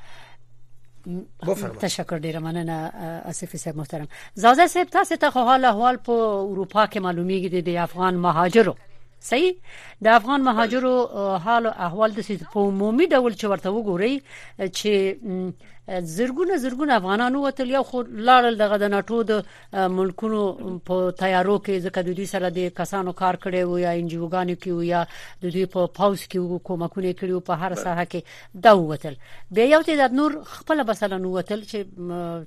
بفرمایید. 1.47 1.81
تشکر 1.81 2.19
ډیره 2.19 2.39
مننه 2.39 2.91
اسفی 3.31 3.59
صاحب 3.59 3.77
محترم. 3.77 4.09
زاده 4.35 4.67
صاحب 4.67 4.89
تاسو 4.89 5.17
ته 5.17 5.31
خو 5.31 5.39
حال 5.39 5.65
احوال 5.65 5.97
په 5.97 6.13
اروپا 6.51 6.87
کې 6.87 6.99
معلومیږي 7.07 7.63
د 7.69 7.69
افغان 7.69 8.15
مهاجرو. 8.15 8.75
صحیح؟ 9.21 9.53
د 10.05 10.07
افغان 10.07 10.41
مهاجرو 10.43 10.93
حال 11.45 11.67
او 11.67 11.73
احوال 11.87 12.11
د 12.19 12.21
په 12.53 12.61
عمومي 12.61 13.07
ډول 13.07 13.33
چې 13.35 13.45
ورته 13.45 13.69
وګورئ 13.71 14.15
چې 14.79 14.93
زرګونه 15.89 16.57
زرګونه 16.65 16.93
افغانانو 17.01 17.43
وتل 17.43 17.71
یو 17.71 17.83
خو 17.83 18.03
لاړل 18.03 18.59
دغه 18.63 18.77
د 18.79 18.91
ناتو 18.95 19.23
د 19.23 19.45
ملکونو 19.99 20.41
په 20.87 21.11
تیارو 21.23 21.57
کې 21.59 21.85
ځکه 21.87 22.03
د 22.09 22.17
دوی 22.19 22.27
سره 22.33 22.51
د 22.51 22.69
کسانو 22.81 23.13
کار 23.21 23.37
کړي 23.45 23.63
وو 23.65 23.79
یا 23.79 23.93
انجیوګانو 24.01 24.55
کې 24.63 24.71
وو 24.73 24.83
یا 24.83 25.05
د 25.43 25.55
دوی 25.55 25.67
په 25.77 25.87
پاوس 25.99 26.27
کې 26.29 26.39
کومکونه 26.69 27.13
کړي 27.13 27.41
په 27.51 27.55
هر 27.63 27.75
ساحه 27.85 28.05
کې 28.05 28.21
دا 28.67 28.73
وتل 28.77 29.15
بیا 29.51 29.65
یو 29.65 29.83
ته 29.83 29.97
د 30.03 30.19
نور 30.21 30.39
خپل 30.57 30.85
مثلا 30.91 31.17
وتل 31.27 31.65
چې 31.71 31.79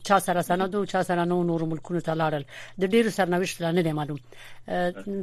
چا 0.08 0.20
سره 0.20 0.42
سندو 0.42 0.86
چا 0.86 1.04
سره 1.10 1.26
نو 1.26 1.44
نور 1.44 1.62
ملکونو 1.74 2.00
ته 2.00 2.14
لاړل. 2.14 2.44
د 2.82 2.84
ډیرو 2.94 3.10
سرنوشت 3.18 3.62
نه 3.62 3.82
دی 3.82 3.92
معلوم. 3.92 4.20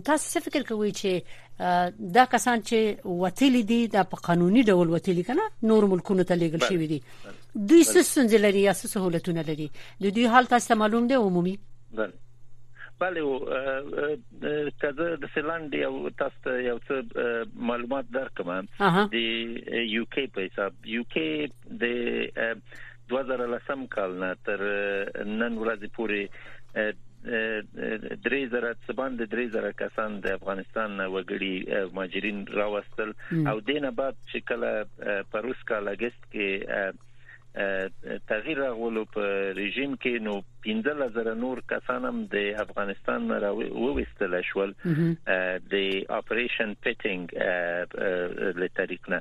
تاسو 0.04 0.40
فکر 0.40 0.62
کوئ 0.68 0.90
چې 0.90 1.22
دا 1.58 2.24
کسان 2.32 2.62
چې 2.62 3.10
وتلی 3.22 3.62
دي 3.70 3.80
د 3.94 4.06
په 4.10 4.16
قانوني 4.28 4.62
ډول 4.62 4.94
وتلی 4.94 5.22
کنه 5.30 5.46
نور 5.70 5.86
ملکونو 5.92 6.26
ته 6.30 6.34
لیږل 6.42 6.62
شوی 6.68 6.86
دي. 6.92 6.98
دوی 7.54 7.82
څه 7.84 8.00
ستونزې 8.10 8.38
لري 8.46 8.62
یا 8.68 8.72
څه 8.72 8.86
سہولتونه 8.94 9.42
لري؟ 9.50 9.68
د 10.06 10.14
دوی 10.18 10.26
حال 10.34 10.44
تاسو 10.54 10.76
معلوم 10.82 11.06
دی 11.12 11.20
عمومي؟ 11.26 11.54
بله. 12.00 12.12
بله 13.00 13.20
او 13.20 13.32
کله 14.84 15.16
د 15.24 15.26
فنلند 15.34 15.74
یو 15.80 16.10
تاسو 16.22 16.54
یو 16.68 16.78
څه 16.78 16.94
معلومات 17.72 18.14
درکم 18.18 18.48
د 18.54 19.16
یو 19.16 20.04
کې 20.14 20.24
په 20.38 20.40
حساب. 20.46 20.72
یو 20.94 21.02
کې 21.12 21.28
د 21.82 21.84
2010 23.12 23.86
کال 23.98 24.16
نه 24.22 24.30
تر 24.48 24.64
نن 25.26 25.58
ورځې 25.58 25.88
پورې 25.96 26.22
درې 27.24 28.42
زره 28.50 28.74
څبان 28.86 29.16
د 29.16 29.26
درې 29.32 29.46
زره 29.56 29.72
کسان 29.82 30.20
د 30.26 30.38
افغانستان 30.38 30.90
وګړي 31.00 31.92
ماجرین 31.98 32.46
راوستل. 32.60 33.12
او 33.50 33.60
دینه 33.60 33.90
بعد 33.90 34.14
چې 34.30 34.38
کله 34.48 34.70
پروس 35.32 35.62
کال 35.70 35.88
اگست 35.88 36.22
کې 36.32 36.94
تغییر 38.30 38.60
غولو 38.80 39.04
په 39.14 39.52
رژیم 39.58 39.94
کې 40.02 40.20
نو 40.26 40.34
15000 40.66 41.34
نور 41.44 41.60
کسان 41.72 42.04
هم 42.08 42.18
د 42.34 42.36
افغانستان 42.64 43.30
را 43.44 43.50
وويستل 43.54 44.40
شول. 44.50 44.74
د 45.72 45.74
اپریشن 46.18 46.76
پیټینګ 46.84 47.24
له 48.62 48.68
طریق 48.78 49.10
نه. 49.14 49.20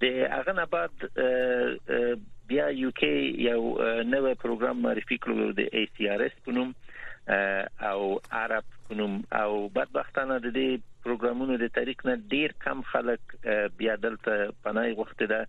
د 0.00 0.04
هغه 0.36 0.52
نه 0.60 0.66
بعد 0.76 0.92
بیا 2.48 2.66
یو 2.78 2.90
کې 2.98 3.14
یو 3.50 3.62
نوې 4.14 4.34
پروګرام 4.42 4.82
معرفي 4.88 5.16
کړو 5.22 5.54
د 5.60 5.62
ای 5.78 5.86
سی 5.96 6.08
آر 6.16 6.20
اس 6.26 6.36
په 6.48 6.58
نوم 6.58 6.74
او 7.28 8.20
عرب 8.30 8.64
کوم 8.88 9.22
او 9.32 9.68
بدبختانه 9.68 10.38
د 10.38 10.52
دې 10.56 10.80
پروګرامونو 11.06 11.56
د 11.62 11.70
تاریخ 11.74 12.04
نه 12.06 12.14
ډیر 12.34 12.52
کم 12.64 12.80
خلک 12.90 13.34
بیا 13.80 13.94
دلته 14.04 14.48
پناه 14.66 14.92
غوښته 14.98 15.26
ده. 15.32 15.40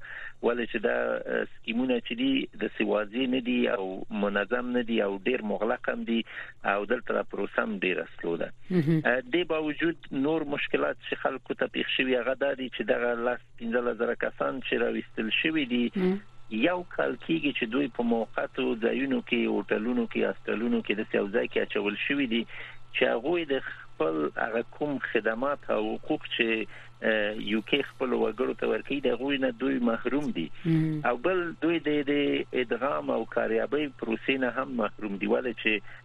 ولې 0.42 0.66
چې 0.72 0.78
دا 0.88 0.98
سکیمونه 1.54 1.98
چې 2.00 2.14
دي 2.22 2.48
د 2.64 2.74
سوازي 2.78 3.26
نه 3.34 3.42
دي 3.48 3.58
او 3.76 3.88
منظم 4.26 4.72
نه 4.78 4.84
دي 4.90 5.02
او 5.02 5.18
ډیر 5.30 5.42
مغلق 5.52 5.90
هم 5.90 6.04
دي 6.10 6.20
او 6.74 6.86
دلته 6.86 7.24
پروسم 7.32 7.78
ډیر 7.86 8.02
اسلو 8.06 8.38
ده. 8.38 8.50
د 9.36 9.48
باوجود 9.54 10.10
نور 10.12 10.48
مشکلات 10.56 10.98
چې 11.10 11.22
خلکو 11.26 11.60
ته 11.62 11.74
پیښ 11.78 11.98
شوی 11.98 12.18
هغه 12.22 12.34
د 12.44 12.66
چې 12.76 12.82
دغه 12.94 13.14
لاس 13.30 13.46
15000 13.62 14.16
کسان 14.26 14.62
چې 14.62 14.74
راوستل 14.86 15.30
شوی 15.42 15.66
دي 15.76 15.86
یو 16.50 16.84
کال 16.96 17.16
کېږي 17.16 17.52
چې 17.58 17.66
دوی 17.76 17.88
په 17.96 18.04
موقتو 18.10 18.66
ځایونو 18.86 19.22
کې 19.30 19.52
هوټلونو 19.54 20.08
کې 20.12 20.28
هاستلونو 20.30 20.82
کې 20.82 20.94
د 21.00 21.08
سیاوځای 21.12 21.48
کې 21.48 21.62
اچول 21.62 21.96
شوې 22.08 22.28
دي 22.34 22.44
چې 22.96 23.04
هغه 23.14 23.46
د 23.54 23.64
خپل 23.70 24.20
هغه 24.38 24.62
کوم 24.78 24.98
خدمات 25.12 25.70
او 25.78 25.82
حقوق 25.94 26.30
چې 26.36 26.68
یو 27.48 27.62
کې 27.70 27.88
خپل 27.90 28.14
وګړو 28.14 28.54
ته 28.60 28.70
ورکړي 28.70 29.00
د 29.06 29.18
غوی 29.22 29.38
نه 29.44 29.52
دوی 29.64 29.80
محروم 29.90 30.32
دي. 30.38 30.46
او 31.10 31.16
بل 31.28 31.44
دوی 31.62 31.80
د 31.86 32.12
ادغام 32.64 33.12
او 33.18 33.22
کاریابۍ 33.36 33.86
پروسې 34.00 34.36
نه 34.46 34.50
هم 34.58 34.78
محروم 34.82 35.18
دي. 35.24 35.28
ولې 35.34 35.54
چې 35.62 35.96